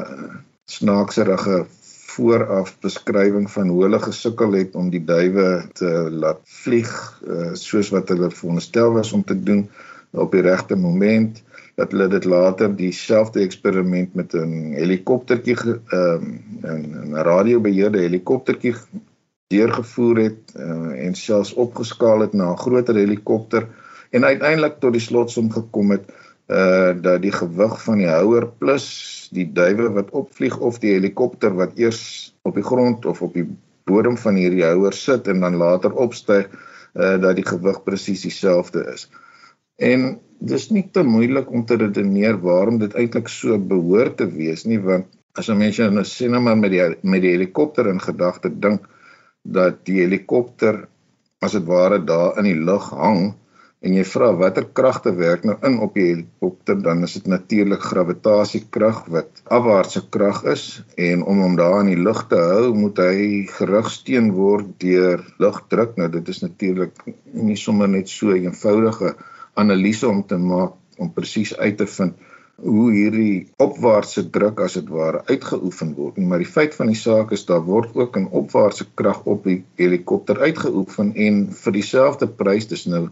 snaakserige 0.68 1.64
vooraf 2.12 2.74
beskrywing 2.80 3.50
van 3.50 3.68
hoe 3.68 3.82
hulle 3.82 4.00
gesukkel 4.02 4.52
het 4.52 4.74
om 4.74 4.90
die 4.90 5.04
duwe 5.04 5.64
te 5.78 5.90
laat 6.10 6.40
vlieg 6.44 6.92
uh, 7.24 7.54
soos 7.56 7.88
wat 7.94 8.08
hulle 8.12 8.30
veronderstel 8.30 8.92
was 8.92 9.12
om 9.12 9.24
te 9.24 9.36
doen 9.48 9.70
op 10.10 10.32
die 10.32 10.44
regte 10.44 10.76
moment 10.76 11.42
dat 11.74 11.92
hulle 11.92 12.08
dit 12.08 12.24
later 12.24 12.74
dieselfde 12.76 13.40
eksperiment 13.40 14.14
met 14.14 14.34
'n 14.34 14.74
helikoptertjie 14.76 15.56
ehm 15.56 16.26
um, 16.62 17.12
'n 17.12 17.22
radiobeheerde 17.28 17.98
helikoptertjie 17.98 18.74
deurgevoer 19.52 20.18
het 20.18 20.54
uh, 20.56 21.06
en 21.06 21.14
selfs 21.14 21.54
opgeskaal 21.54 22.20
het 22.20 22.32
na 22.32 22.52
'n 22.52 22.62
groter 22.64 22.94
helikopter 22.94 23.68
en 24.10 24.24
uiteindelik 24.24 24.78
tot 24.80 24.92
die 24.92 25.06
slotsom 25.08 25.50
gekom 25.50 25.90
het 25.90 26.04
uh 26.48 26.92
dat 27.02 27.22
die 27.22 27.32
gewig 27.32 27.82
van 27.82 27.98
die 27.98 28.08
houer 28.08 28.46
plus 28.58 28.86
die 29.32 29.46
duwe 29.52 29.88
wat 29.96 30.10
opvlieg 30.10 30.58
of 30.58 30.78
die 30.78 30.92
helikopter 30.92 31.54
wat 31.54 31.78
eers 31.78 32.34
op 32.42 32.54
die 32.54 32.66
grond 32.70 33.06
of 33.06 33.22
op 33.22 33.34
die 33.34 33.46
bodem 33.84 34.18
van 34.18 34.34
hierdie 34.34 34.64
houer 34.64 34.92
sit 34.92 35.28
en 35.28 35.40
dan 35.40 35.56
later 35.56 35.92
opstyg 35.92 36.48
uh 36.94 37.16
dat 37.20 37.36
die 37.36 37.46
gewig 37.46 37.82
presies 37.82 38.20
dieselfde 38.20 38.84
is. 38.92 39.08
En 39.78 40.20
dis 40.38 40.70
nie 40.70 40.84
te 40.92 41.02
moeilik 41.06 41.50
om 41.50 41.64
te 41.66 41.76
redeneer 41.76 42.38
waarom 42.42 42.78
dit 42.78 42.94
eintlik 42.94 43.28
so 43.28 43.58
behoort 43.58 44.16
te 44.18 44.26
wees 44.26 44.64
nie 44.66 44.78
want 44.78 45.06
as 45.38 45.48
'n 45.48 45.58
mens 45.58 45.78
nou 45.78 46.04
sê 46.04 46.28
nou 46.28 46.40
maar 46.40 46.58
met 46.58 46.70
die 46.70 46.82
met 47.02 47.22
die 47.22 47.34
helikopter 47.36 47.86
in 47.88 48.00
gedagte 48.00 48.50
dink 48.50 48.88
dat 49.42 49.84
die 49.84 50.00
helikopter 50.02 50.88
as 51.40 51.52
dit 51.52 51.64
ware 51.64 51.98
daar 52.04 52.38
in 52.38 52.44
die 52.44 52.60
lug 52.70 52.90
hang 52.90 53.34
en 53.82 53.96
jy 53.98 54.04
vra 54.06 54.28
watter 54.38 54.66
kragte 54.78 55.10
werk 55.18 55.44
nou 55.48 55.56
in 55.66 55.78
op 55.82 55.96
die 55.98 56.04
helikopter 56.10 56.78
dan 56.82 57.02
is 57.06 57.16
dit 57.18 57.26
natuurlik 57.32 57.82
gravitasiekrag 57.82 59.00
wat 59.14 59.42
afwaartse 59.58 60.04
krag 60.16 60.44
is 60.52 60.66
en 61.08 61.24
om 61.32 61.42
hom 61.42 61.56
daar 61.58 61.80
in 61.80 61.90
die 61.90 62.04
lug 62.08 62.22
te 62.30 62.38
hou 62.38 62.70
moet 62.78 63.02
hy 63.02 63.42
gerugsteun 63.56 64.30
word 64.36 64.70
deur 64.84 65.24
lugdruk. 65.42 65.96
Nou 65.98 66.08
dit 66.14 66.28
is 66.34 66.42
natuurlik 66.44 67.02
nie 67.32 67.58
sommer 67.58 67.90
net 67.90 68.08
so 68.08 68.30
'n 68.30 68.46
eenvoudige 68.46 69.16
analise 69.54 70.08
om 70.08 70.22
te 70.26 70.36
maak 70.36 70.78
om 70.98 71.12
presies 71.12 71.56
uit 71.56 71.76
te 71.76 71.86
vind 71.86 72.30
hoe 72.62 72.90
hierdie 72.92 73.48
opwaartse 73.62 74.22
druk 74.30 74.60
as 74.62 74.76
dit 74.78 74.88
ware 74.92 75.22
uitgeoefen 75.26 75.94
word. 75.96 76.18
Maar 76.20 76.42
die 76.44 76.52
feit 76.56 76.76
van 76.78 76.92
die 76.92 76.98
saak 76.98 77.32
is 77.34 77.46
daar 77.48 77.64
word 77.66 77.96
ook 77.96 78.16
'n 78.16 78.28
opwaartse 78.30 78.86
krag 78.94 79.24
op 79.26 79.44
die 79.44 79.64
helikopter 79.76 80.38
uitgeoefen 80.38 81.14
en 81.14 81.46
vir 81.50 81.72
dieselfde 81.72 82.28
prys 82.28 82.68
dis 82.68 82.86
nou 82.86 83.08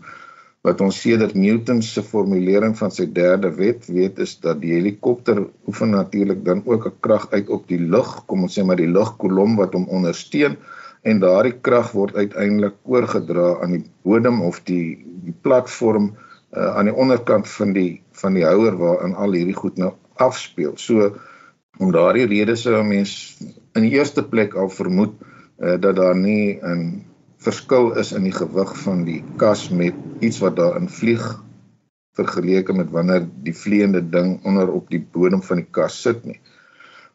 wat 0.63 0.81
ons 0.85 1.01
sedert 1.01 1.35
Newton 1.35 1.81
se 1.83 2.03
formulering 2.03 2.77
van 2.79 2.91
sy 2.91 3.07
derde 3.13 3.51
wet 3.57 3.87
weet 3.89 4.19
is 4.19 4.37
dat 4.41 4.61
die 4.61 4.75
helikopter 4.77 5.47
oefen 5.67 5.91
natuurlik 5.91 6.45
dan 6.45 6.63
ook 6.67 6.87
'n 6.87 7.01
krag 7.01 7.31
uit 7.31 7.49
op 7.49 7.69
die 7.69 7.81
lug, 7.81 8.27
kom 8.27 8.43
ons 8.43 8.59
sê 8.59 8.65
maar 8.65 8.77
die 8.77 8.93
lugkolom 8.99 9.57
wat 9.57 9.73
hom 9.73 9.89
ondersteun 9.89 10.57
en 11.03 11.21
daardie 11.21 11.57
krag 11.61 11.93
word 11.93 12.15
uiteindelik 12.15 12.75
oorgedra 12.85 13.61
aan 13.63 13.73
die 13.73 13.85
bodem 14.03 14.43
of 14.43 14.61
die 14.65 15.05
die 15.25 15.37
platform 15.43 16.13
uh, 16.57 16.77
aan 16.77 16.91
die 16.91 16.95
onderkant 16.95 17.49
van 17.49 17.73
die 17.73 18.03
van 18.23 18.35
die 18.35 18.45
houer 18.45 18.77
waarin 18.77 19.15
al 19.15 19.33
hierdie 19.33 19.57
goed 19.57 19.79
nou 19.79 19.93
afspeel. 20.15 20.77
So 20.77 21.13
om 21.79 21.93
daardie 21.93 22.27
rede 22.27 22.57
sou 22.57 22.77
'n 22.81 22.89
mens 22.89 23.13
in 23.75 23.83
die 23.83 23.95
eerste 23.99 24.23
plek 24.23 24.55
al 24.55 24.69
vermoed 24.69 25.15
uh, 25.59 25.77
dat 25.81 25.97
daar 25.97 26.17
nie 26.17 26.59
'n 26.63 27.05
verskil 27.39 27.93
is 27.97 28.13
in 28.13 28.27
die 28.29 28.37
gewig 28.37 28.77
van 28.83 29.05
die 29.05 29.23
kas 29.37 29.69
met 29.71 29.95
iets 30.21 30.39
wat 30.39 30.57
daarin 30.57 30.89
vlieg 30.89 31.25
vergeleke 32.13 32.73
met 32.73 32.91
wanneer 32.91 33.29
die 33.43 33.55
vleiende 33.57 34.03
ding 34.03 34.41
onder 34.45 34.69
op 34.69 34.91
die 34.91 35.01
bodem 35.13 35.43
van 35.43 35.57
die 35.57 35.71
kas 35.71 36.01
sit 36.03 36.25
nie. 36.25 36.41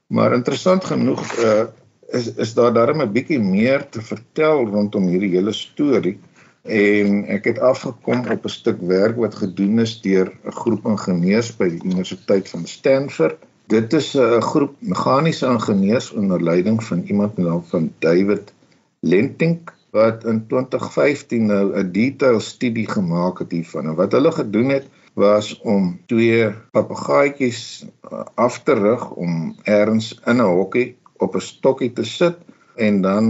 Maar 0.08 0.34
interessant 0.34 0.86
genoeg 0.86 1.22
uh, 1.44 1.66
is 2.14 2.34
is 2.36 2.54
daar 2.54 2.74
darem 2.74 3.02
'n 3.02 3.12
bietjie 3.12 3.40
meer 3.40 3.90
te 3.90 4.02
vertel 4.02 4.66
rondom 4.66 5.08
hierdie 5.08 5.36
hele 5.36 5.54
storie 5.54 6.20
en 6.66 7.26
ek 7.30 7.46
het 7.46 7.60
afgekom 7.60 8.26
op 8.32 8.46
'n 8.46 8.50
stuk 8.50 8.82
werk 8.82 9.16
wat 9.16 9.36
gedoen 9.36 9.80
is 9.80 10.02
deur 10.02 10.34
'n 10.46 10.52
groep 10.52 10.86
ingenieurs 10.86 11.56
by 11.58 11.70
die 11.70 11.84
Universiteit 11.84 12.50
van 12.50 12.66
Stanford. 12.66 13.38
Dit 13.68 13.94
is 13.94 14.16
'n 14.18 14.42
groep 14.42 14.76
meganiese 14.80 15.46
ingenieurs 15.46 16.12
onder 16.12 16.44
leiding 16.44 16.84
van 16.84 17.04
iemand 17.06 17.38
met 17.38 17.46
naam 17.46 17.64
van 17.64 17.94
David 18.00 18.54
Lentink 19.00 19.74
wat 19.92 20.26
in 20.26 20.48
2015 20.48 21.46
nou 21.46 21.78
'n 21.78 21.92
detail 21.92 22.40
studie 22.40 22.88
gemaak 22.90 23.40
het 23.40 23.52
hiervan. 23.52 23.86
En 23.86 23.96
wat 23.96 24.12
hulle 24.12 24.32
gedoen 24.32 24.70
het 24.70 24.88
was 25.14 25.60
om 25.62 26.00
twee 26.06 26.52
papegaaitjies 26.72 27.86
uh, 28.12 28.26
af 28.36 28.64
te 28.64 28.74
rig 28.74 29.12
om 29.12 29.56
eers 29.64 30.20
in 30.26 30.38
'n 30.38 30.40
hokkie 30.40 30.98
op 31.18 31.36
'n 31.36 31.40
stokkie 31.40 31.94
te 31.94 32.04
sit 32.04 32.38
en 32.76 33.02
dan 33.02 33.26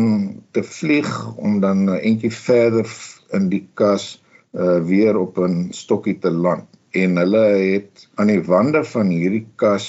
te 0.52 0.64
vlieg 0.64 1.36
om 1.36 1.60
dan 1.60 1.84
'n 1.84 2.00
entjie 2.02 2.34
verder 2.34 2.86
in 3.34 3.50
die 3.50 3.68
kas 3.74 4.22
uh, 4.54 4.80
weer 4.84 5.18
op 5.18 5.38
'n 5.40 5.72
stokkie 5.72 6.20
te 6.20 6.32
land 6.32 6.68
en 6.96 7.18
hulle 7.18 7.46
het 7.74 8.08
aan 8.16 8.32
die 8.32 8.44
wande 8.44 8.84
van 8.84 9.10
hierdie 9.12 9.48
kas 9.60 9.88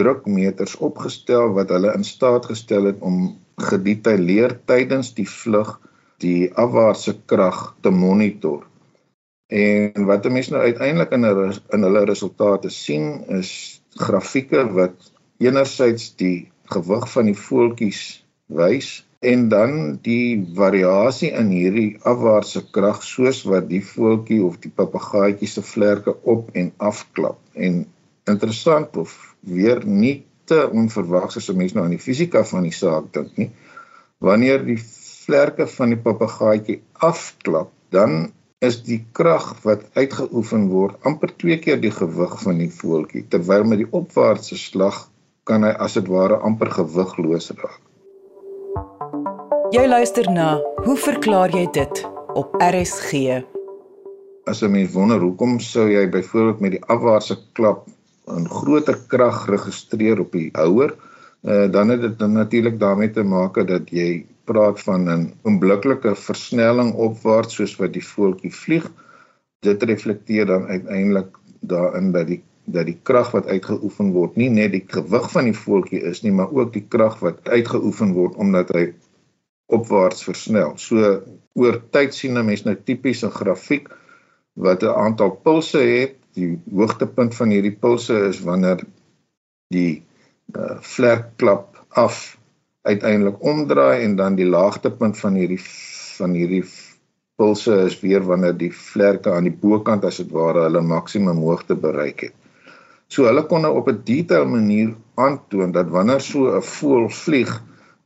drukmeters 0.00 0.76
opgestel 0.84 1.52
wat 1.56 1.72
hulle 1.74 1.92
in 1.96 2.04
staat 2.04 2.46
gestel 2.48 2.88
het 2.90 3.00
om 3.00 3.36
gedetailleer 3.70 4.58
tydens 4.68 5.12
die 5.16 5.28
vlug 5.28 5.76
die 6.22 6.48
afwaartse 6.54 7.14
krag 7.30 7.76
te 7.80 7.90
monitor. 7.90 8.64
En 9.48 10.04
wat 10.06 10.26
'n 10.26 10.32
mens 10.32 10.48
nou 10.48 10.62
uiteindelik 10.62 11.12
in 11.12 11.24
'n 11.24 11.60
in 11.72 11.82
hulle 11.82 12.04
resultate 12.04 12.70
sien 12.70 13.24
is 13.28 13.82
grafieke 13.94 14.72
wat 14.72 15.12
enerzijds 15.38 16.16
die 16.16 16.50
gewig 16.64 17.10
van 17.12 17.24
die 17.24 17.38
voeltjies 17.46 18.24
wys 18.46 19.07
en 19.20 19.48
dan 19.48 19.98
die 20.02 20.46
variasie 20.54 21.30
in 21.34 21.50
hierdie 21.50 21.88
afwaartse 22.06 22.62
krag 22.70 23.00
soos 23.02 23.42
wat 23.50 23.66
die 23.70 23.82
voeltjie 23.82 24.38
of 24.46 24.60
die 24.62 24.70
papegaaitjie 24.70 25.48
se 25.50 25.62
vlerke 25.66 26.14
op 26.22 26.52
en 26.54 26.70
afklap 26.90 27.40
en 27.54 27.80
interessant 28.30 28.96
of 28.96 29.16
weer 29.40 29.82
nie 29.84 30.22
te 30.44 30.60
onverwags 30.70 31.36
as 31.36 31.50
'n 31.50 31.56
mens 31.56 31.74
nou 31.74 31.84
aan 31.84 31.96
die 31.96 32.06
fisika 32.06 32.44
van 32.44 32.62
die 32.62 32.76
saak 32.82 33.12
dink 33.12 33.36
nie. 33.36 33.50
Wanneer 34.18 34.64
die 34.64 34.78
vlerke 34.78 35.66
van 35.66 35.88
die 35.88 36.02
papegaaitjie 36.06 36.80
afklap 36.92 37.72
dan 37.90 38.32
is 38.60 38.82
die 38.82 39.04
krag 39.12 39.50
wat 39.62 39.84
uitgeoefen 39.94 40.68
word 40.68 40.96
amper 41.10 41.34
twee 41.36 41.58
keer 41.58 41.80
die 41.80 41.94
gewig 41.94 42.38
van 42.42 42.58
die 42.58 42.70
voeltjie 42.70 43.26
terwyl 43.28 43.64
met 43.64 43.78
die 43.78 43.92
opwaartse 44.00 44.56
slag 44.56 45.10
kan 45.44 45.64
hy 45.64 45.74
as 45.86 45.94
dit 45.94 46.06
ware 46.06 46.38
amper 46.50 46.70
gewigloos 46.70 47.50
raak 47.50 47.87
Jy 49.68 49.82
luister 49.84 50.24
na 50.32 50.62
Hoe 50.80 50.94
verklaar 50.96 51.52
jy 51.52 51.66
dit 51.76 51.98
op 52.40 52.54
RSG? 52.64 53.42
As 54.48 54.62
'n 54.64 54.70
mens 54.72 54.94
wonder 54.94 55.20
hoekom 55.20 55.58
sou 55.60 55.84
jy 55.92 56.06
byvoorbeeld 56.08 56.60
met 56.60 56.72
die 56.76 56.84
afwaartse 56.94 57.36
klap 57.52 57.84
'n 58.32 58.48
groter 58.48 58.96
krag 59.12 59.44
registreer 59.46 60.20
op 60.20 60.32
die 60.32 60.48
houer, 60.52 60.94
uh, 61.44 61.68
dan 61.70 61.88
het 61.88 62.00
dit 62.00 62.18
natuurlik 62.28 62.78
daarmee 62.80 63.10
te 63.10 63.22
maak 63.22 63.60
dat 63.66 63.90
jy 63.90 64.24
praat 64.44 64.80
van 64.80 65.04
'n 65.10 65.32
onmiddellike 65.44 66.14
versnelling 66.14 66.94
opwaarts 66.94 67.54
soos 67.54 67.76
wat 67.76 67.92
die 67.92 68.06
voeltjie 68.06 68.54
vlieg. 68.54 68.90
Dit 69.60 69.82
reflekteer 69.82 70.46
dan 70.46 70.64
uiteindelik 70.66 71.36
daarin 71.60 72.12
dat 72.12 72.26
die 72.26 72.42
dat 72.64 72.86
die 72.86 72.98
krag 73.02 73.30
wat 73.30 73.46
uitgeoefen 73.46 74.12
word 74.12 74.36
nie 74.36 74.48
net 74.50 74.72
die 74.72 74.84
gewig 74.86 75.30
van 75.32 75.44
die 75.44 75.56
voeltjie 75.56 76.00
is 76.00 76.22
nie, 76.22 76.32
maar 76.32 76.52
ook 76.52 76.72
die 76.72 76.84
krag 76.88 77.18
wat 77.18 77.48
uitgeoefen 77.48 78.12
word 78.12 78.34
omdat 78.36 78.68
hy 78.76 78.92
opwaarts 79.68 80.24
versnel. 80.24 80.76
So 80.80 81.22
oor 81.58 81.80
tyd 81.92 82.14
sien 82.14 82.38
'n 82.38 82.46
mens 82.46 82.64
nou 82.64 82.76
tipies 82.76 83.24
'n 83.24 83.30
grafiek 83.30 83.88
wat 84.54 84.82
'n 84.82 84.98
aantal 85.04 85.30
pulse 85.30 85.78
het. 85.78 86.16
Die 86.34 86.58
hoogtepunt 86.70 87.34
van 87.34 87.50
hierdie 87.50 87.76
pulse 87.76 88.14
is 88.28 88.40
wanneer 88.40 88.84
die 89.74 90.02
uh, 90.56 90.78
vlekklap 90.80 91.84
af 91.88 92.38
uiteindelik 92.82 93.42
omdraai 93.42 94.04
en 94.04 94.16
dan 94.16 94.34
die 94.34 94.46
laagtepunt 94.46 95.18
van 95.18 95.34
hierdie 95.34 95.60
van 96.18 96.32
hierdie 96.32 96.64
pulse 97.36 97.74
is 97.86 98.00
weer 98.00 98.24
wanneer 98.26 98.56
die 98.56 98.72
vlerke 98.74 99.32
aan 99.32 99.46
die 99.46 99.58
bokant 99.64 100.04
as 100.04 100.16
dit 100.22 100.30
ware 100.34 100.64
hulle 100.66 100.80
maksimum 100.80 101.42
hoogte 101.44 101.74
bereik 101.74 102.20
het. 102.20 102.34
So 103.08 103.24
hulle 103.28 103.44
kon 103.46 103.62
nou 103.64 103.76
op 103.76 103.88
'n 103.88 104.02
detail 104.04 104.46
manier 104.46 104.94
aantoon 105.14 105.72
dat 105.72 105.88
wanneer 105.88 106.20
so 106.20 106.56
'n 106.56 106.62
voël 106.62 107.08
vlieg, 107.08 107.52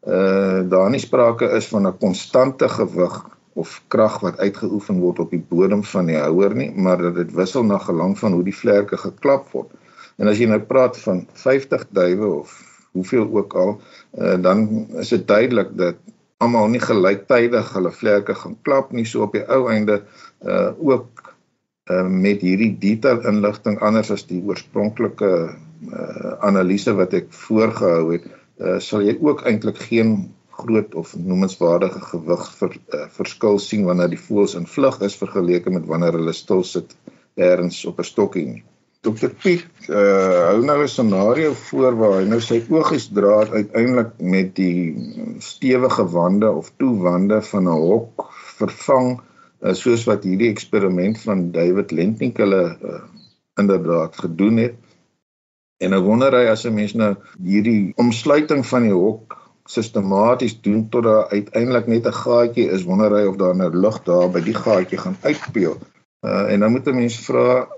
uh 0.06 0.62
daar 0.68 0.90
nie 0.90 1.00
sprake 1.00 1.46
is 1.58 1.68
van 1.68 1.86
'n 1.86 1.98
konstante 1.98 2.68
gewig 2.68 3.22
of 3.54 3.82
krag 3.88 4.20
wat 4.20 4.38
uitgeoefen 4.38 4.98
word 5.00 5.18
op 5.18 5.30
die 5.30 5.44
bodem 5.48 5.84
van 5.84 6.06
die 6.06 6.16
houer 6.16 6.54
nie, 6.54 6.70
maar 6.72 6.98
dat 6.98 7.14
dit 7.14 7.32
wissel 7.32 7.64
na 7.64 7.78
gelang 7.78 8.18
van 8.18 8.32
hoe 8.32 8.44
die 8.44 8.56
vlerke 8.56 8.96
geklap 8.96 9.50
word. 9.52 9.70
En 10.16 10.28
as 10.28 10.38
jy 10.38 10.48
nou 10.48 10.60
praat 10.60 10.96
van 11.04 11.26
50 11.32 11.86
duwe 11.90 12.26
of 12.26 12.54
hoeveel 12.92 13.28
ook 13.32 13.54
al, 13.54 13.80
uh, 14.18 14.42
dan 14.42 14.86
is 15.00 15.08
dit 15.08 15.26
duidelik 15.28 15.76
dat 15.76 15.96
almal 16.42 16.68
nie 16.72 16.80
gelyktydig 16.82 17.72
hulle 17.76 17.92
vlerke 17.94 18.34
gaan 18.34 18.56
klap 18.66 18.92
nie 18.92 19.06
so 19.08 19.22
op 19.26 19.36
die 19.36 19.44
ou 19.46 19.68
einde 19.70 20.02
uh 20.42 20.70
ook 20.78 21.34
uh, 21.90 22.06
met 22.08 22.42
hierdie 22.42 22.72
detail 22.78 23.22
inligting 23.30 23.78
anders 23.80 24.10
as 24.10 24.26
die 24.26 24.42
oorspronklike 24.42 25.32
uh 25.92 26.32
analise 26.46 26.94
wat 26.98 27.14
ek 27.14 27.30
voorgehou 27.34 28.12
het 28.12 28.26
uh 28.60 28.78
sal 28.78 29.02
jy 29.02 29.16
ook 29.20 29.44
eintlik 29.48 29.78
geen 29.88 30.32
groot 30.62 30.94
of 30.94 31.14
noemenswaardige 31.16 32.00
gewig 32.10 32.42
vir 32.58 32.76
uh, 32.76 33.06
verskil 33.16 33.58
sien 33.58 33.86
wanneer 33.88 34.12
die 34.12 34.20
voëls 34.20 34.54
in 34.58 34.68
vlug 34.68 35.00
is 35.06 35.16
vergeleke 35.16 35.70
met 35.70 35.88
wanneer 35.88 36.18
hulle 36.18 36.34
stil 36.36 36.62
sit 36.64 36.96
ergens 37.34 37.84
op 37.88 37.98
'n 37.98 38.04
stokkie 38.04 38.46
nie. 38.46 38.62
Dr 39.02 39.32
Piet 39.42 39.88
uh 39.88 40.52
hou 40.52 40.60
nou 40.62 40.82
'n 40.82 40.88
scenario 40.88 41.52
voor 41.52 41.96
waar 41.98 42.12
hy 42.20 42.26
nou 42.28 42.40
sy 42.40 42.60
oogies 42.70 43.08
dra 43.16 43.40
uiteindelik 43.50 44.12
met 44.20 44.54
die 44.54 44.94
stewige 45.38 46.04
wande 46.12 46.50
of 46.50 46.70
toewande 46.78 47.42
van 47.42 47.68
'n 47.68 47.80
hok 47.88 48.28
vervang 48.58 49.08
uh, 49.18 49.72
soos 49.74 50.04
wat 50.10 50.24
hierdie 50.28 50.50
eksperiment 50.50 51.18
van 51.26 51.50
David 51.56 51.90
Lentink 51.90 52.38
hulle 52.42 52.62
uh, 52.78 53.02
inderdaad 53.58 54.16
gedoen 54.16 54.56
het. 54.56 54.78
En 55.82 55.90
nou 55.90 56.02
wonder 56.06 56.34
hy 56.38 56.46
as 56.50 56.64
'n 56.66 56.74
mens 56.74 56.92
nou 56.94 57.14
hierdie 57.42 57.92
omsluiting 57.98 58.62
van 58.66 58.84
die 58.86 58.94
hok 58.94 59.38
sistematies 59.70 60.54
doen 60.62 60.88
tot 60.94 61.06
daar 61.06 61.28
uiteindelik 61.30 61.86
net 61.86 62.06
'n 62.06 62.20
gaatjie 62.24 62.70
is, 62.76 62.86
wonder 62.86 63.10
hy 63.18 63.24
of 63.26 63.36
daar 63.36 63.56
nou 63.56 63.70
lug 63.84 63.98
daar 64.06 64.30
by 64.30 64.40
die 64.40 64.54
gaatjie 64.54 64.98
gaan 64.98 65.16
uitpeel. 65.22 65.76
Uh, 66.26 66.52
en 66.52 66.60
dan 66.60 66.72
moet 66.72 66.86
'n 66.86 66.94
mens 66.94 67.18
vra 67.26 67.68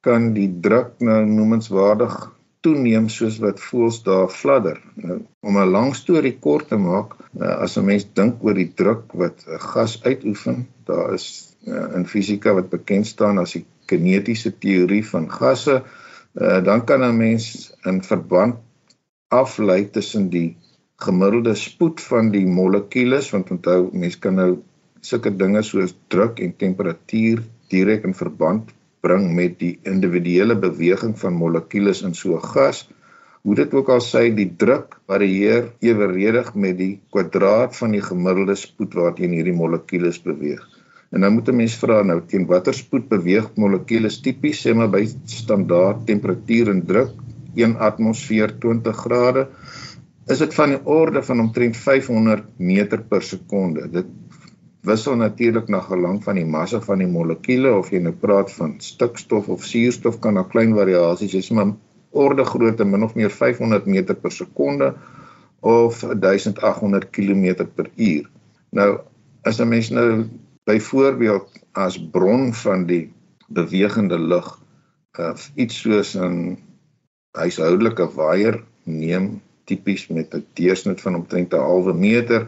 kan 0.00 0.32
die 0.32 0.50
druk 0.60 0.90
nou 0.98 1.24
noemenswaardig 1.26 2.14
toeneem 2.60 3.08
soos 3.08 3.38
wat 3.38 3.60
voels 3.60 4.02
daar 4.02 4.28
fladder. 4.28 4.80
Nou, 4.94 5.18
om 5.40 5.58
'n 5.58 5.70
lang 5.70 5.94
storie 5.94 6.38
kort 6.38 6.68
te 6.68 6.76
maak, 6.76 7.14
nou, 7.30 7.50
as 7.50 7.76
'n 7.76 7.84
mens 7.84 8.06
dink 8.12 8.44
oor 8.44 8.54
die 8.54 8.72
druk 8.74 9.02
wat 9.12 9.44
'n 9.46 9.58
gas 9.58 10.02
uitoefen, 10.02 10.68
daar 10.84 11.14
is 11.14 11.56
uh, 11.66 11.94
in 11.94 12.06
fisika 12.06 12.54
wat 12.54 12.68
bekend 12.70 13.06
staan 13.06 13.38
as 13.38 13.52
die 13.52 13.66
kinetiese 13.86 14.58
teorie 14.58 15.06
van 15.06 15.30
gasse, 15.30 15.74
uh, 15.74 15.86
dan 16.34 16.84
kan 16.84 17.02
'n 17.02 17.16
mens 17.16 17.72
in 17.84 18.02
verband 18.02 18.56
aflei 19.28 19.90
tussen 19.90 20.28
die 20.30 20.56
gemiddelde 20.96 21.54
spoed 21.54 22.00
van 22.00 22.30
die 22.30 22.46
molekules 22.46 23.30
want 23.30 23.50
onthou 23.50 23.90
mense 23.92 24.18
kan 24.18 24.34
nou 24.34 24.50
sulke 25.00 25.30
dinge 25.30 25.62
soos 25.62 25.94
druk 26.08 26.40
en 26.40 26.56
temperatuur 26.56 27.42
direk 27.70 28.04
in 28.04 28.14
verband 28.14 28.72
bring 29.00 29.28
met 29.34 29.58
die 29.60 29.74
individuele 29.86 30.56
beweging 30.58 31.14
van 31.18 31.36
molekules 31.42 32.02
in 32.02 32.14
so 32.14 32.36
'n 32.36 32.48
gas. 32.54 32.88
Hoe 33.42 33.54
dit 33.54 33.74
ook 33.74 33.88
al 33.88 34.02
sê, 34.02 34.34
die 34.34 34.50
druk 34.62 34.98
varieer 35.06 35.72
eweredig 35.80 36.54
met 36.54 36.78
die 36.78 37.00
kwadraat 37.10 37.76
van 37.76 37.90
die 37.90 38.02
gemiddelde 38.02 38.54
spoed 38.54 38.94
waarteen 38.94 39.32
hierdie 39.32 39.54
molekules 39.54 40.18
beweeg. 40.22 40.64
En 41.12 41.20
nou 41.20 41.30
moet 41.32 41.48
'n 41.48 41.56
mens 41.56 41.76
vra 41.82 42.02
nou 42.02 42.20
teen 42.26 42.46
watter 42.46 42.74
spoed 42.74 43.08
beweeg 43.08 43.46
molekules 43.56 44.20
tipies 44.20 44.60
sê 44.66 44.74
maar 44.74 44.90
by 44.90 45.04
standaard 45.24 46.06
temperatuur 46.06 46.70
en 46.74 46.82
druk 46.86 47.12
1 47.54 47.76
atmosfeer 47.88 48.52
20 48.60 48.96
grade 49.04 49.46
is 50.28 50.38
dit 50.38 50.54
van 50.54 50.74
die 50.74 50.80
orde 50.84 51.22
van 51.22 51.40
omtrent 51.40 51.76
500 51.76 52.44
meter 52.56 53.00
per 53.00 53.22
sekonde. 53.22 53.88
Dit 53.90 54.06
wissel 54.88 55.16
natuurlik 55.16 55.68
na 55.72 55.80
gelang 55.80 56.20
van 56.24 56.36
die 56.36 56.46
massa 56.46 56.80
van 56.84 56.98
die 57.02 57.08
molekules 57.08 57.78
of 57.80 57.90
jy 57.92 58.00
nou 58.04 58.12
praat 58.12 58.52
van 58.52 58.74
stikstof 58.84 59.48
of 59.48 59.64
suurstof 59.64 60.20
kan 60.20 60.36
daar 60.38 60.48
klein 60.52 60.74
variasies 60.76 61.32
wees 61.36 61.50
maar 61.50 61.72
orde 62.10 62.44
grootte 62.44 62.84
min 62.84 63.02
of 63.02 63.14
meer 63.16 63.32
500 63.32 63.86
meter 63.86 64.16
per 64.16 64.32
sekonde 64.32 64.92
of 65.60 66.04
1800 66.04 67.10
km 67.10 67.66
per 67.74 67.90
uur. 67.96 68.28
Nou 68.70 68.90
as 69.44 69.60
'n 69.60 69.68
mens 69.68 69.90
nou 69.90 70.28
byvoorbeeld 70.68 71.60
as 71.72 71.98
bron 72.12 72.52
van 72.62 72.86
die 72.88 73.04
bewegende 73.48 74.18
lug 74.18 74.48
uh, 75.18 75.34
iets 75.54 75.80
soos 75.84 76.14
'n 76.16 76.58
huishoudelike 77.38 78.06
waier 78.18 78.60
neem 78.84 79.40
tipies 79.64 80.08
met 80.08 80.34
'n 80.34 80.44
deursnit 80.60 81.00
van 81.00 81.14
omtrent 81.20 81.54
'n 81.54 81.66
halwe 81.70 81.94
meter 81.94 82.46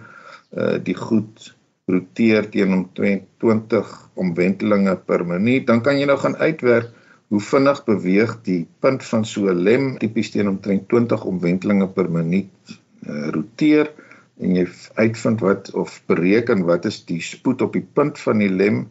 uh, 0.52 0.76
die 0.82 0.96
goed 0.96 1.54
roteer 1.90 2.48
teen 2.50 2.72
om 2.72 2.84
20 2.94 4.10
omwentelinge 4.14 4.96
per 5.06 5.24
minuut, 5.26 5.66
dan 5.66 5.82
kan 5.82 5.98
jy 5.98 6.06
nou 6.06 6.18
gaan 6.18 6.36
uitwerk 6.36 6.90
hoe 7.30 7.40
vinnig 7.40 7.84
beweeg 7.86 8.36
die 8.46 8.66
punt 8.82 9.04
van 9.06 9.24
so 9.24 9.50
'n 9.50 9.62
lem 9.66 9.98
tipies 9.98 10.30
teen 10.30 10.48
omtrent 10.48 10.88
20 10.88 11.24
omwentelinge 11.24 11.88
per 11.88 12.10
minuut 12.10 12.78
uh, 13.08 13.28
roteer 13.36 13.92
en 14.40 14.56
jy 14.56 14.64
uitvind 14.96 15.42
wat 15.44 15.70
of 15.76 16.00
bereken 16.10 16.64
wat 16.68 16.88
is 16.88 17.02
die 17.08 17.20
spoed 17.24 17.62
op 17.66 17.76
die 17.76 17.84
punt 17.84 18.18
van 18.18 18.40
die 18.42 18.50
lem, 18.50 18.82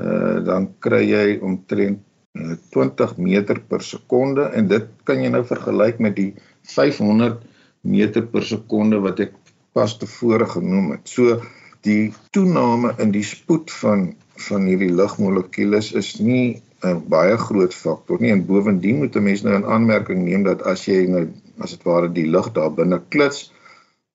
uh, 0.00 0.42
dan 0.46 0.68
kry 0.84 1.02
jy 1.06 1.38
omtrent 1.46 2.02
uh, 2.34 2.56
20 2.74 3.16
meter 3.22 3.60
per 3.70 3.84
sekonde 3.86 4.50
en 4.58 4.68
dit 4.72 4.88
kan 5.08 5.22
jy 5.22 5.30
nou 5.32 5.44
vergelyk 5.46 6.02
met 6.02 6.16
die 6.18 6.32
500 6.74 7.42
meter 7.86 8.26
per 8.26 8.44
sekonde 8.44 9.00
wat 9.04 9.22
ek 9.22 9.34
pas 9.76 9.94
tevore 10.00 10.48
genoem 10.50 10.96
het. 10.96 11.08
So 11.08 11.40
die 11.86 12.12
toename 12.34 12.96
in 13.02 13.12
die 13.14 13.26
spoed 13.26 13.70
van 13.82 14.14
van 14.36 14.66
hierdie 14.68 14.92
lugmolekules 14.92 15.94
is 15.96 16.18
nie 16.20 16.60
'n 16.84 16.98
baie 17.08 17.36
groot 17.40 17.74
faktor 17.74 18.20
nie 18.20 18.32
en 18.32 18.44
bovendien 18.46 18.98
moet 19.00 19.16
'n 19.16 19.22
mens 19.24 19.42
nou 19.42 19.54
in 19.56 19.64
aanmerking 19.64 20.24
neem 20.24 20.42
dat 20.44 20.62
as 20.62 20.84
jy 20.84 21.06
nou 21.08 21.22
as 21.58 21.70
dit 21.70 21.82
ware 21.88 22.12
die 22.12 22.26
lug 22.28 22.52
daar 22.52 22.74
binne 22.74 23.00
klits 23.08 23.52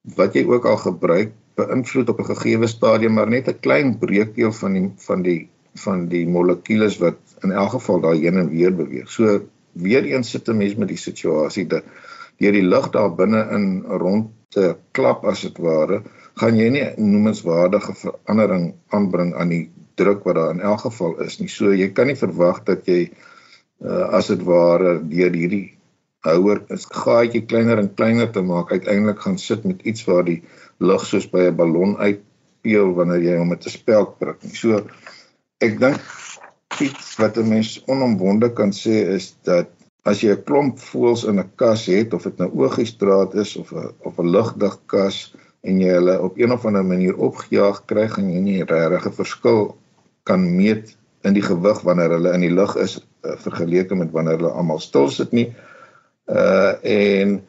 wat 0.01 0.33
jy 0.33 0.43
ook 0.49 0.65
al 0.65 0.77
gebruik 0.81 1.33
beïnvloed 1.59 2.09
op 2.09 2.19
'n 2.19 2.31
gegeewe 2.33 2.67
stadium 2.67 3.13
maar 3.13 3.29
net 3.29 3.47
'n 3.47 3.59
klein 3.59 3.97
breekdeel 3.97 4.51
van 4.51 4.73
die 4.73 4.91
van 4.97 5.21
die 5.21 5.49
van 5.73 6.07
die 6.07 6.27
molekules 6.27 6.97
wat 6.97 7.17
in 7.43 7.51
elk 7.51 7.69
geval 7.69 7.99
daar 8.01 8.15
heen 8.15 8.37
en 8.37 8.49
weer 8.49 8.75
beweeg. 8.75 9.09
So 9.09 9.41
weer 9.71 10.03
eens 10.03 10.29
sit 10.29 10.47
'n 10.47 10.57
mens 10.57 10.75
met 10.75 10.87
die 10.87 10.97
situasie 10.97 11.67
dat 11.67 11.83
deur 12.37 12.51
die 12.51 12.67
lug 12.73 12.89
daar 12.89 13.15
binne 13.15 13.47
in 13.51 13.83
rond 13.87 14.29
te 14.49 14.75
klap 14.91 15.25
as 15.25 15.41
dit 15.41 15.57
ware 15.57 16.01
gaan 16.35 16.57
jy 16.57 16.69
nie 16.69 16.85
noemenswaardige 16.97 17.93
verandering 17.93 18.73
aanbring 18.89 19.35
aan 19.35 19.49
die 19.49 19.69
druk 19.95 20.23
wat 20.23 20.35
daar 20.35 20.51
in 20.51 20.59
elk 20.59 20.79
geval 20.79 21.19
is 21.19 21.39
nie. 21.39 21.47
So 21.47 21.73
jy 21.73 21.91
kan 21.91 22.07
nie 22.07 22.15
verwag 22.15 22.63
dat 22.63 22.85
jy 22.85 23.11
uh, 23.81 24.09
as 24.17 24.27
dit 24.27 24.43
ware 24.43 24.99
deur 25.07 25.33
hierdie 25.33 25.77
houer 26.25 26.61
is 26.73 26.85
gaatjie 26.85 27.43
kleiner 27.49 27.79
en 27.81 27.93
kleiner 27.97 28.29
te 28.33 28.43
maak 28.45 28.71
uiteindelik 28.71 29.21
gaan 29.23 29.39
sit 29.41 29.63
met 29.65 29.81
iets 29.81 30.05
waar 30.05 30.25
die 30.27 30.41
lug 30.77 31.05
soos 31.05 31.27
by 31.29 31.47
'n 31.49 31.55
ballon 31.57 31.97
uitpeel 31.97 32.93
wanneer 32.93 33.21
jy 33.21 33.37
hom 33.37 33.49
met 33.49 33.65
'n 33.65 33.73
spelk 33.73 34.17
prik 34.19 34.43
nie. 34.43 34.55
So 34.55 34.85
ek 35.61 35.79
dink 35.79 36.01
iets 36.79 37.17
wat 37.17 37.37
'n 37.37 37.49
mens 37.49 37.81
onomwonde 37.87 38.53
kan 38.53 38.71
sê 38.71 39.09
is 39.17 39.35
dat 39.43 39.69
as 40.05 40.21
jy 40.21 40.31
'n 40.31 40.43
klomp 40.43 40.79
voëls 40.79 41.25
in 41.25 41.39
'n 41.39 41.51
kas 41.55 41.85
het 41.85 42.13
of 42.13 42.23
dit 42.23 42.37
nou 42.37 42.49
oogiestraat 42.53 43.33
is 43.35 43.57
of 43.57 43.73
'n 43.73 43.89
of 43.99 44.19
'n 44.19 44.29
lugdig 44.29 44.77
kas 44.85 45.33
en 45.63 45.81
jy 45.81 45.89
hulle 45.89 46.21
op 46.21 46.37
een 46.37 46.51
of 46.51 46.65
ander 46.65 46.85
manier 46.85 47.17
opgejaag 47.17 47.85
kry 47.85 48.09
en 48.17 48.29
jy 48.29 48.39
nie 48.39 48.63
regtig 48.63 49.05
'n 49.07 49.19
verskil 49.23 49.77
kan 50.23 50.55
meet 50.55 50.97
in 51.23 51.33
die 51.33 51.41
gewig 51.41 51.81
wanneer 51.81 52.09
hulle 52.09 52.33
in 52.33 52.41
die 52.41 52.53
lug 52.53 52.75
is 52.75 53.01
uh, 53.23 53.37
vergeleke 53.37 53.95
met 53.95 54.11
wanneer 54.11 54.37
hulle 54.37 54.49
almal 54.49 54.79
stil 54.79 55.09
sit 55.09 55.31
nie. 55.31 55.49
Uh 55.49 55.70
en 56.81 57.41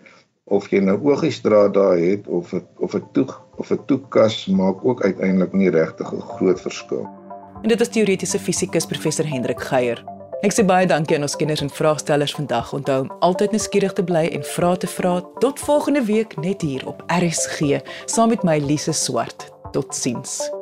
of 0.44 0.68
jy 0.70 0.82
nou 0.84 0.98
oogiestraat 1.00 1.74
daar 1.74 1.98
het 1.98 2.26
of 2.26 2.52
of 2.76 2.94
'n 2.94 3.04
toe 3.12 3.26
of 3.56 3.70
'n 3.70 3.84
toekas 3.86 4.46
maak 4.46 4.84
ook 4.84 5.02
uiteindelik 5.02 5.52
nie 5.52 5.70
regtig 5.70 6.12
'n 6.12 6.20
groot 6.20 6.60
verskil. 6.60 7.08
En 7.62 7.68
dit 7.68 7.80
is 7.80 7.88
teoretiese 7.88 8.38
fisikus 8.38 8.86
professor 8.86 9.28
Hendrik 9.28 9.60
Geier. 9.60 10.04
Ek 10.42 10.52
sê 10.52 10.64
baie 10.66 10.86
dankie 10.86 11.16
aan 11.16 11.22
ons 11.22 11.36
kenners 11.36 11.60
en 11.60 11.70
vraagstellers 11.70 12.34
vandag. 12.34 12.72
Onthou 12.72 13.00
om 13.00 13.12
altyd 13.20 13.50
nuuskierig 13.50 13.92
te 13.92 14.04
bly 14.04 14.24
en 14.32 14.42
vra 14.44 14.76
te 14.76 14.86
vra. 14.86 15.20
Tot 15.38 15.60
volgende 15.60 16.04
week 16.04 16.36
net 16.36 16.60
hier 16.62 16.86
op 16.86 17.04
RSG 17.06 17.78
saam 18.04 18.28
met 18.28 18.42
my 18.42 18.58
Lise 18.58 18.92
Swart. 18.92 19.52
Totsiens. 19.70 20.61